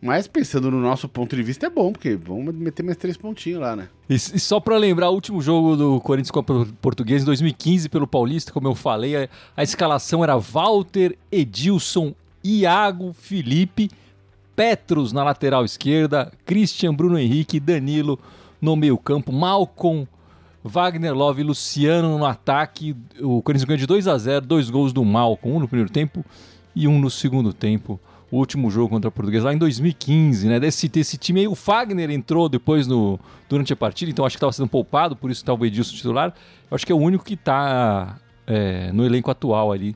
Mas 0.01 0.27
pensando 0.27 0.69
no 0.69 0.79
nosso 0.79 1.09
ponto 1.09 1.35
de 1.35 1.41
vista 1.41 1.65
é 1.65 1.69
bom, 1.69 1.91
porque 1.91 2.15
vamos 2.15 2.53
meter 2.53 2.83
mais 2.83 2.97
três 2.97 3.17
pontinhos 3.17 3.61
lá, 3.61 3.75
né? 3.75 3.87
E, 4.07 4.13
e 4.13 4.39
só 4.39 4.59
para 4.59 4.77
lembrar, 4.77 5.09
o 5.09 5.13
último 5.13 5.41
jogo 5.41 5.75
do 5.75 5.99
Corinthians 6.01 6.29
com 6.29 6.41
a 6.41 6.65
Portuguesa 6.79 7.23
em 7.23 7.25
2015 7.25 7.89
pelo 7.89 8.05
Paulista, 8.05 8.51
como 8.51 8.67
eu 8.67 8.75
falei, 8.75 9.15
a, 9.15 9.29
a 9.57 9.63
escalação 9.63 10.23
era 10.23 10.37
Walter, 10.37 11.17
Edilson, 11.31 12.13
Iago, 12.43 13.13
Felipe, 13.13 13.89
Petros 14.55 15.11
na 15.11 15.23
lateral 15.23 15.65
esquerda, 15.65 16.31
Christian, 16.45 16.93
Bruno 16.93 17.17
Henrique, 17.17 17.59
Danilo 17.59 18.19
no 18.61 18.75
meio 18.75 18.97
campo, 18.97 19.31
Malcom, 19.31 20.05
Wagner 20.67 21.13
Love 21.13 21.41
e 21.41 21.43
Luciano 21.43 22.17
no 22.17 22.25
ataque. 22.25 22.95
O 23.21 23.41
Corinthians 23.41 23.65
ganhou 23.65 23.77
de 23.77 23.85
2 23.85 24.07
a 24.07 24.17
0 24.17 24.45
dois 24.45 24.69
gols 24.69 24.91
do 24.91 25.05
Malcom, 25.05 25.57
um 25.57 25.59
no 25.59 25.67
primeiro 25.67 25.91
tempo 25.91 26.25
e 26.75 26.87
um 26.87 26.99
no 26.99 27.09
segundo 27.09 27.53
tempo. 27.53 27.99
O 28.31 28.37
último 28.37 28.71
jogo 28.71 28.89
contra 28.89 29.07
a 29.07 29.11
Portuguesa 29.11 29.45
lá 29.45 29.53
em 29.53 29.57
2015, 29.59 30.47
né? 30.47 30.59
Desse, 30.59 30.89
time 30.89 31.41
aí, 31.41 31.47
o 31.47 31.53
Fagner 31.53 32.09
entrou 32.09 32.49
depois 32.49 32.87
no, 32.87 33.19
durante 33.47 33.71
a 33.71 33.75
partida, 33.75 34.09
então 34.09 34.25
acho 34.25 34.35
que 34.35 34.37
estava 34.37 34.51
sendo 34.51 34.67
poupado, 34.67 35.15
por 35.15 35.29
isso 35.29 35.41
estava 35.41 35.61
o 35.61 35.65
Edilson 35.65 35.95
titular. 35.95 36.33
Eu 36.69 36.75
acho 36.75 36.85
que 36.85 36.91
é 36.91 36.95
o 36.95 36.99
único 36.99 37.23
que 37.23 37.35
está 37.35 38.17
é, 38.47 38.91
no 38.91 39.05
elenco 39.05 39.29
atual 39.29 39.71
ali 39.71 39.95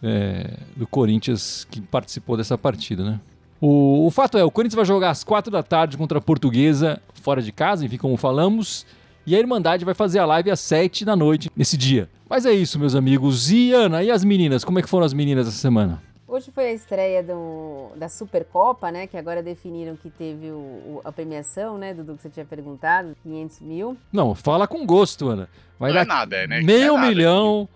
é, 0.00 0.56
do 0.76 0.86
Corinthians 0.86 1.66
que 1.68 1.80
participou 1.80 2.36
dessa 2.36 2.56
partida, 2.56 3.04
né? 3.04 3.20
O, 3.60 4.06
o 4.06 4.10
fato 4.10 4.38
é, 4.38 4.44
o 4.44 4.50
Corinthians 4.50 4.76
vai 4.76 4.84
jogar 4.84 5.10
às 5.10 5.24
quatro 5.24 5.50
da 5.50 5.62
tarde 5.62 5.96
contra 5.96 6.18
a 6.18 6.20
Portuguesa, 6.20 7.02
fora 7.14 7.42
de 7.42 7.50
casa, 7.50 7.84
enfim, 7.84 7.98
como 7.98 8.16
falamos. 8.16 8.86
E 9.30 9.36
a 9.36 9.38
Irmandade 9.38 9.84
vai 9.84 9.94
fazer 9.94 10.18
a 10.18 10.26
live 10.26 10.50
às 10.50 10.58
7 10.58 11.04
da 11.04 11.14
noite 11.14 11.48
nesse 11.56 11.76
dia. 11.76 12.10
Mas 12.28 12.44
é 12.44 12.50
isso, 12.50 12.80
meus 12.80 12.96
amigos. 12.96 13.48
E 13.48 13.72
Ana, 13.72 14.02
e 14.02 14.10
as 14.10 14.24
meninas? 14.24 14.64
Como 14.64 14.80
é 14.80 14.82
que 14.82 14.88
foram 14.88 15.06
as 15.06 15.14
meninas 15.14 15.46
essa 15.46 15.56
semana? 15.56 16.02
Hoje 16.26 16.50
foi 16.52 16.64
a 16.64 16.72
estreia 16.72 17.22
do, 17.22 17.92
da 17.94 18.08
Supercopa, 18.08 18.90
né? 18.90 19.06
Que 19.06 19.16
agora 19.16 19.40
definiram 19.40 19.94
que 19.94 20.10
teve 20.10 20.50
o, 20.50 20.56
o, 20.56 21.00
a 21.04 21.12
premiação, 21.12 21.78
né, 21.78 21.94
Dudu, 21.94 22.16
que 22.16 22.22
você 22.22 22.28
tinha 22.28 22.44
perguntado, 22.44 23.16
500 23.22 23.60
mil. 23.60 23.96
Não, 24.12 24.34
fala 24.34 24.66
com 24.66 24.84
gosto, 24.84 25.28
Ana. 25.28 25.48
Vai 25.78 25.90
não 25.90 25.94
dar 25.94 26.02
é 26.02 26.04
nada, 26.06 26.36
é, 26.36 26.46
né? 26.48 26.60
meio 26.62 26.96
é 26.96 27.00
milhão 27.00 27.68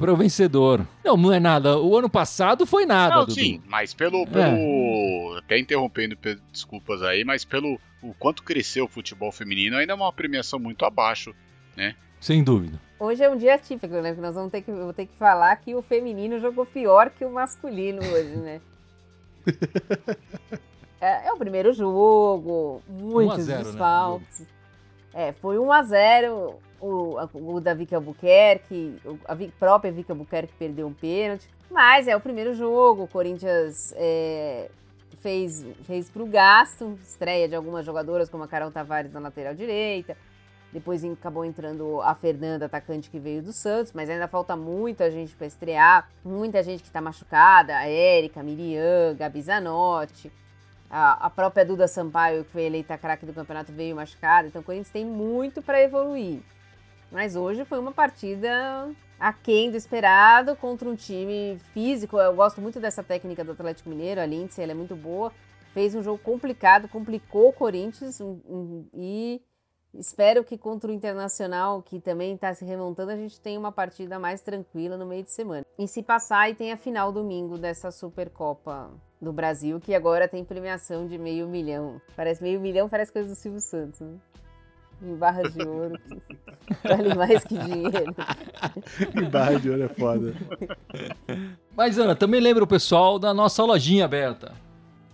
para 0.00 0.14
o 0.14 0.16
vencedor. 0.16 0.86
Não, 1.04 1.14
não 1.14 1.30
é 1.30 1.38
nada. 1.38 1.78
O 1.78 1.94
ano 1.94 2.08
passado 2.08 2.64
foi 2.64 2.86
nada, 2.86 3.16
não, 3.16 3.26
Dudu. 3.26 3.34
Sim, 3.34 3.62
mas 3.66 3.92
pelo... 3.92 4.26
pelo... 4.26 5.36
É. 5.36 5.38
Até 5.38 5.58
interrompendo, 5.58 6.16
desculpas 6.50 7.02
aí, 7.02 7.22
mas 7.22 7.44
pelo 7.44 7.78
o 8.02 8.14
quanto 8.14 8.42
cresceu 8.42 8.86
o 8.86 8.88
futebol 8.88 9.30
feminino, 9.30 9.76
ainda 9.76 9.92
é 9.92 9.96
uma 9.96 10.10
premiação 10.10 10.58
muito 10.58 10.86
abaixo, 10.86 11.34
né? 11.76 11.94
Sem 12.18 12.42
dúvida. 12.42 12.80
Hoje 12.98 13.22
é 13.22 13.28
um 13.28 13.36
dia 13.36 13.58
típico, 13.58 13.94
né? 13.96 14.12
Nós 14.14 14.34
vamos 14.34 14.50
ter 14.50 14.62
que, 14.62 14.72
vou 14.72 14.92
ter 14.94 15.04
que 15.04 15.14
falar 15.16 15.54
que 15.56 15.74
o 15.74 15.82
feminino 15.82 16.38
jogou 16.38 16.64
pior 16.64 17.10
que 17.10 17.24
o 17.24 17.30
masculino 17.30 18.00
hoje, 18.00 18.36
né? 18.36 18.60
é, 20.98 21.28
é, 21.28 21.32
o 21.32 21.36
primeiro 21.36 21.74
jogo, 21.74 22.82
muitos 22.88 23.40
1 23.40 23.42
0, 23.42 23.64
desfalques. 23.64 24.40
Né? 24.40 24.46
É, 25.12 25.32
foi 25.32 25.58
1 25.58 25.72
a 25.72 25.82
0 25.82 26.58
o, 26.80 27.16
o 27.34 27.60
da 27.60 27.74
Vicky 27.74 27.94
Albuquerque, 27.94 28.96
a 29.26 29.36
própria 29.58 29.92
Vicky 29.92 30.10
Albuquerque 30.10 30.52
perdeu 30.58 30.86
um 30.86 30.94
pênalti. 30.94 31.48
Mas 31.70 32.08
é 32.08 32.16
o 32.16 32.20
primeiro 32.20 32.54
jogo, 32.54 33.04
o 33.04 33.08
Corinthians 33.08 33.92
é, 33.96 34.70
fez, 35.20 35.64
fez 35.84 36.10
para 36.10 36.22
o 36.22 36.26
gasto, 36.26 36.98
estreia 37.02 37.48
de 37.48 37.54
algumas 37.54 37.86
jogadoras, 37.86 38.28
como 38.28 38.42
a 38.42 38.48
Carol 38.48 38.70
Tavares 38.70 39.12
na 39.12 39.20
lateral 39.20 39.54
direita. 39.54 40.16
Depois 40.72 41.04
acabou 41.04 41.44
entrando 41.44 42.00
a 42.00 42.14
Fernanda, 42.14 42.66
atacante 42.66 43.10
que 43.10 43.18
veio 43.18 43.42
do 43.42 43.52
Santos, 43.52 43.92
mas 43.92 44.08
ainda 44.08 44.28
falta 44.28 44.54
muita 44.54 45.10
gente 45.10 45.34
para 45.34 45.46
estrear. 45.46 46.08
Muita 46.24 46.62
gente 46.62 46.80
que 46.80 46.88
está 46.88 47.00
machucada: 47.00 47.76
a 47.76 47.88
Érica, 47.88 48.42
Miriam, 48.42 49.16
Gabi 49.16 49.42
Zanotti. 49.42 50.32
A, 50.88 51.26
a 51.26 51.30
própria 51.30 51.64
Duda 51.64 51.86
Sampaio, 51.86 52.44
que 52.44 52.50
foi 52.50 52.62
eleita 52.62 52.98
craque 52.98 53.26
do 53.26 53.32
campeonato, 53.32 53.72
veio 53.72 53.96
machucada. 53.96 54.48
Então 54.48 54.60
o 54.60 54.64
Corinthians 54.64 54.90
tem 54.90 55.04
muito 55.04 55.60
para 55.60 55.80
evoluir. 55.80 56.40
Mas 57.10 57.34
hoje 57.34 57.64
foi 57.64 57.78
uma 57.78 57.92
partida 57.92 58.88
aquém 59.18 59.70
do 59.70 59.76
esperado 59.76 60.56
contra 60.56 60.88
um 60.88 60.94
time 60.94 61.58
físico. 61.74 62.18
Eu 62.18 62.34
gosto 62.34 62.60
muito 62.60 62.80
dessa 62.80 63.02
técnica 63.02 63.44
do 63.44 63.52
Atlético 63.52 63.90
Mineiro, 63.90 64.20
a 64.20 64.26
Lindsay, 64.26 64.62
ela 64.62 64.72
é 64.72 64.74
muito 64.74 64.96
boa. 64.96 65.32
Fez 65.74 65.94
um 65.94 66.02
jogo 66.02 66.18
complicado, 66.18 66.88
complicou 66.88 67.50
o 67.50 67.52
Corinthians 67.52 68.20
um, 68.20 68.40
um, 68.48 68.86
e 68.92 69.40
espero 69.94 70.42
que 70.42 70.58
contra 70.58 70.90
o 70.90 70.94
Internacional, 70.94 71.82
que 71.82 72.00
também 72.00 72.34
está 72.34 72.52
se 72.54 72.64
remontando, 72.64 73.12
a 73.12 73.16
gente 73.16 73.40
tenha 73.40 73.58
uma 73.58 73.70
partida 73.70 74.18
mais 74.18 74.40
tranquila 74.40 74.96
no 74.96 75.06
meio 75.06 75.22
de 75.22 75.30
semana. 75.30 75.64
E 75.78 75.86
se 75.86 76.02
passar, 76.02 76.50
e 76.50 76.54
tem 76.54 76.72
a 76.72 76.76
final 76.76 77.12
domingo 77.12 77.56
dessa 77.56 77.92
Supercopa 77.92 78.90
do 79.20 79.32
Brasil, 79.32 79.78
que 79.78 79.94
agora 79.94 80.26
tem 80.26 80.44
premiação 80.44 81.06
de 81.06 81.18
meio 81.18 81.46
milhão. 81.46 82.00
Parece 82.16 82.42
meio 82.42 82.60
milhão, 82.60 82.88
parece 82.88 83.12
coisa 83.12 83.28
do 83.28 83.34
Silvio 83.34 83.60
Santos, 83.60 84.00
né? 84.00 84.16
Em 85.02 85.14
barras 85.16 85.52
de 85.54 85.62
ouro. 85.66 85.98
vale 86.82 87.14
mais 87.14 87.44
que 87.44 87.56
dinheiro. 87.56 88.14
em 89.14 89.30
barra 89.30 89.58
de 89.58 89.70
ouro 89.70 89.82
é 89.82 89.88
foda. 89.88 90.34
Mas, 91.76 91.98
Ana, 91.98 92.14
também 92.14 92.40
lembra 92.40 92.64
o 92.64 92.66
pessoal 92.66 93.18
da 93.18 93.32
nossa 93.32 93.64
lojinha 93.64 94.04
aberta. 94.04 94.52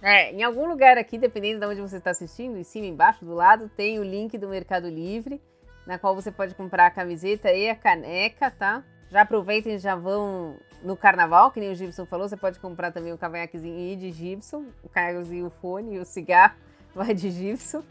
É, 0.02 0.32
em 0.32 0.42
algum 0.42 0.68
lugar 0.68 0.98
aqui, 0.98 1.18
dependendo 1.18 1.60
de 1.60 1.66
onde 1.66 1.80
você 1.80 1.96
está 1.96 2.10
assistindo, 2.10 2.56
em 2.56 2.62
cima, 2.62 2.86
embaixo, 2.86 3.24
do 3.24 3.34
lado, 3.34 3.70
tem 3.76 3.98
o 3.98 4.04
link 4.04 4.36
do 4.38 4.48
Mercado 4.48 4.88
Livre, 4.88 5.40
na 5.86 5.98
qual 5.98 6.14
você 6.14 6.30
pode 6.30 6.54
comprar 6.54 6.86
a 6.86 6.90
camiseta 6.90 7.52
e 7.52 7.68
a 7.68 7.74
caneca, 7.74 8.50
tá? 8.50 8.84
Já 9.10 9.22
aproveitem 9.22 9.74
e 9.74 9.78
já 9.78 9.94
vão 9.94 10.56
no 10.82 10.96
carnaval, 10.96 11.50
que 11.50 11.60
nem 11.60 11.70
o 11.70 11.74
Gibson 11.74 12.06
falou, 12.06 12.28
você 12.28 12.36
pode 12.36 12.58
comprar 12.58 12.92
também 12.92 13.12
o 13.12 13.18
cavanhaquezinho 13.18 13.78
e 13.78 13.96
de 13.96 14.12
Gibson, 14.12 14.66
o 14.82 14.88
cargozinho, 14.88 15.46
o 15.46 15.50
fone 15.50 15.96
e 15.96 15.98
o 15.98 16.04
cigarro 16.04 16.54
vai 16.94 17.14
de 17.14 17.30
Gibson. 17.30 17.82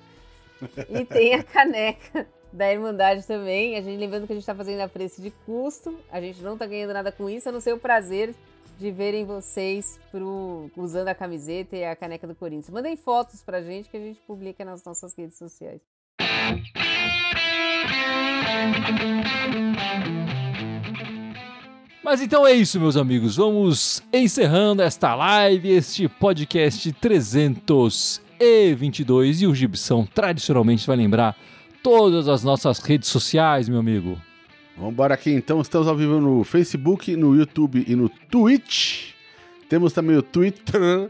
E 0.89 1.05
tem 1.05 1.33
a 1.33 1.43
caneca 1.43 2.27
da 2.51 2.71
Irmandade 2.71 3.25
também. 3.25 3.75
A 3.75 3.81
gente 3.81 3.99
lembrando 3.99 4.25
que 4.25 4.33
a 4.33 4.35
gente 4.35 4.43
está 4.43 4.55
fazendo 4.55 4.81
a 4.81 4.87
preço 4.87 5.21
de 5.21 5.31
custo. 5.45 5.97
A 6.11 6.21
gente 6.21 6.41
não 6.41 6.53
está 6.53 6.65
ganhando 6.65 6.93
nada 6.93 7.11
com 7.11 7.29
isso, 7.29 7.49
a 7.49 7.51
não 7.51 7.59
ser 7.59 7.73
o 7.73 7.79
prazer 7.79 8.33
de 8.77 8.91
verem 8.91 9.25
vocês 9.25 9.99
pro, 10.11 10.69
usando 10.75 11.07
a 11.07 11.15
camiseta 11.15 11.75
e 11.75 11.85
a 11.85 11.95
caneca 11.95 12.27
do 12.27 12.35
Corinthians. 12.35 12.69
Mandem 12.69 12.95
fotos 12.95 13.41
pra 13.41 13.61
gente 13.61 13.89
que 13.89 13.97
a 13.97 13.99
gente 13.99 14.19
publica 14.21 14.65
nas 14.65 14.83
nossas 14.83 15.15
redes 15.15 15.37
sociais. 15.37 15.81
Mas 22.03 22.21
então 22.21 22.45
é 22.45 22.53
isso, 22.53 22.79
meus 22.79 22.95
amigos. 22.97 23.35
Vamos 23.35 24.03
encerrando 24.13 24.81
esta 24.81 25.15
live, 25.15 25.71
este 25.71 26.07
podcast 26.07 26.93
300 26.93 28.24
e 28.39 28.73
22. 28.73 29.41
E 29.41 29.47
o 29.47 29.55
Gibson 29.55 30.05
tradicionalmente 30.05 30.85
vai 30.85 30.97
lembrar 30.97 31.37
todas 31.83 32.27
as 32.27 32.43
nossas 32.43 32.79
redes 32.79 33.09
sociais, 33.09 33.69
meu 33.69 33.79
amigo. 33.79 34.19
Vamos 34.75 34.93
embora 34.93 35.13
aqui 35.13 35.31
então. 35.31 35.61
Estamos 35.61 35.87
ao 35.87 35.95
vivo 35.95 36.19
no 36.19 36.43
Facebook, 36.43 37.15
no 37.15 37.35
YouTube 37.35 37.85
e 37.87 37.95
no 37.95 38.09
Twitch. 38.09 39.13
Temos 39.69 39.93
também 39.93 40.17
o 40.17 40.21
Twitter, 40.21 41.09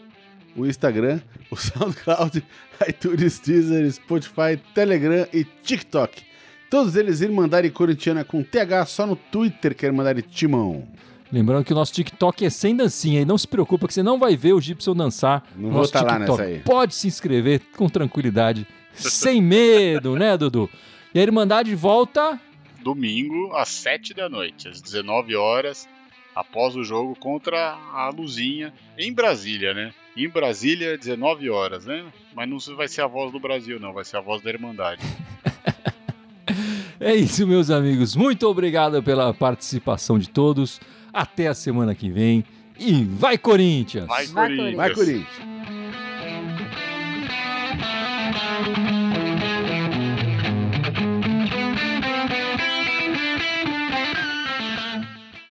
o 0.55 0.65
Instagram, 0.65 1.19
o 1.49 1.55
SoundCloud, 1.57 2.43
iTunes, 2.87 3.39
Deezer, 3.39 3.91
Spotify, 3.91 4.59
Telegram 4.73 5.27
e 5.33 5.43
TikTok. 5.43 6.23
Todos 6.69 6.95
eles 6.95 7.21
Irmandade 7.21 7.69
Corintiana 7.69 8.23
com 8.23 8.43
TH 8.43 8.85
só 8.85 9.05
no 9.05 9.15
Twitter, 9.15 9.75
que 9.75 9.85
é 9.85 9.89
Irmandade 9.89 10.21
Timão. 10.23 10.87
Lembrando 11.31 11.65
que 11.65 11.73
o 11.73 11.75
nosso 11.75 11.91
TikTok 11.93 12.45
é 12.45 12.49
sem 12.49 12.75
dancinha 12.75 13.21
e 13.21 13.25
não 13.25 13.37
se 13.37 13.47
preocupa 13.47 13.87
que 13.87 13.93
você 13.93 14.03
não 14.03 14.19
vai 14.19 14.35
ver 14.35 14.53
o 14.53 14.61
Gibson 14.61 14.95
dançar. 14.95 15.43
Não 15.55 15.69
vou 15.69 15.79
nosso 15.79 15.91
tá 15.91 16.01
lá 16.01 16.17
TikTok. 16.17 16.39
nessa 16.39 16.43
aí. 16.43 16.59
Pode 16.59 16.95
se 16.95 17.07
inscrever 17.07 17.61
com 17.75 17.89
tranquilidade, 17.89 18.67
sem 18.93 19.41
medo, 19.41 20.15
né, 20.15 20.37
Dudu? 20.37 20.69
E 21.13 21.19
a 21.19 21.23
Irmandade 21.23 21.73
volta 21.75 22.39
Domingo, 22.85 23.51
às 23.55 23.69
7 23.69 24.13
da 24.13 24.29
noite, 24.29 24.67
às 24.67 24.79
19 24.79 25.35
horas, 25.35 25.89
após 26.35 26.75
o 26.75 26.83
jogo 26.83 27.15
contra 27.15 27.71
a 27.71 28.11
Luzinha, 28.15 28.71
em 28.95 29.11
Brasília, 29.11 29.73
né? 29.73 29.91
Em 30.15 30.29
Brasília, 30.29 30.95
19 30.95 31.49
horas, 31.49 31.87
né? 31.87 32.05
Mas 32.35 32.47
não 32.47 32.59
vai 32.75 32.87
ser 32.87 33.01
a 33.01 33.07
voz 33.07 33.31
do 33.31 33.39
Brasil, 33.39 33.79
não, 33.79 33.91
vai 33.91 34.05
ser 34.05 34.17
a 34.17 34.21
voz 34.21 34.39
da 34.41 34.51
Irmandade. 34.51 35.01
É 36.97 37.13
isso, 37.13 37.45
meus 37.45 37.69
amigos. 37.69 38.15
Muito 38.15 38.47
obrigado 38.47 39.03
pela 39.03 39.33
participação 39.33 40.17
de 40.17 40.29
todos. 40.29 40.79
Até 41.15 41.47
a 41.47 41.53
semana 41.53 41.95
que 41.95 42.09
vem. 42.09 42.43
E 42.77 43.05
vai, 43.05 43.37
Corinthians! 43.37 44.05
Vai, 44.05 44.25
Vai, 44.27 44.47
Corinthians! 44.49 44.75
Vai, 44.75 44.93
Corinthians. 44.93 45.54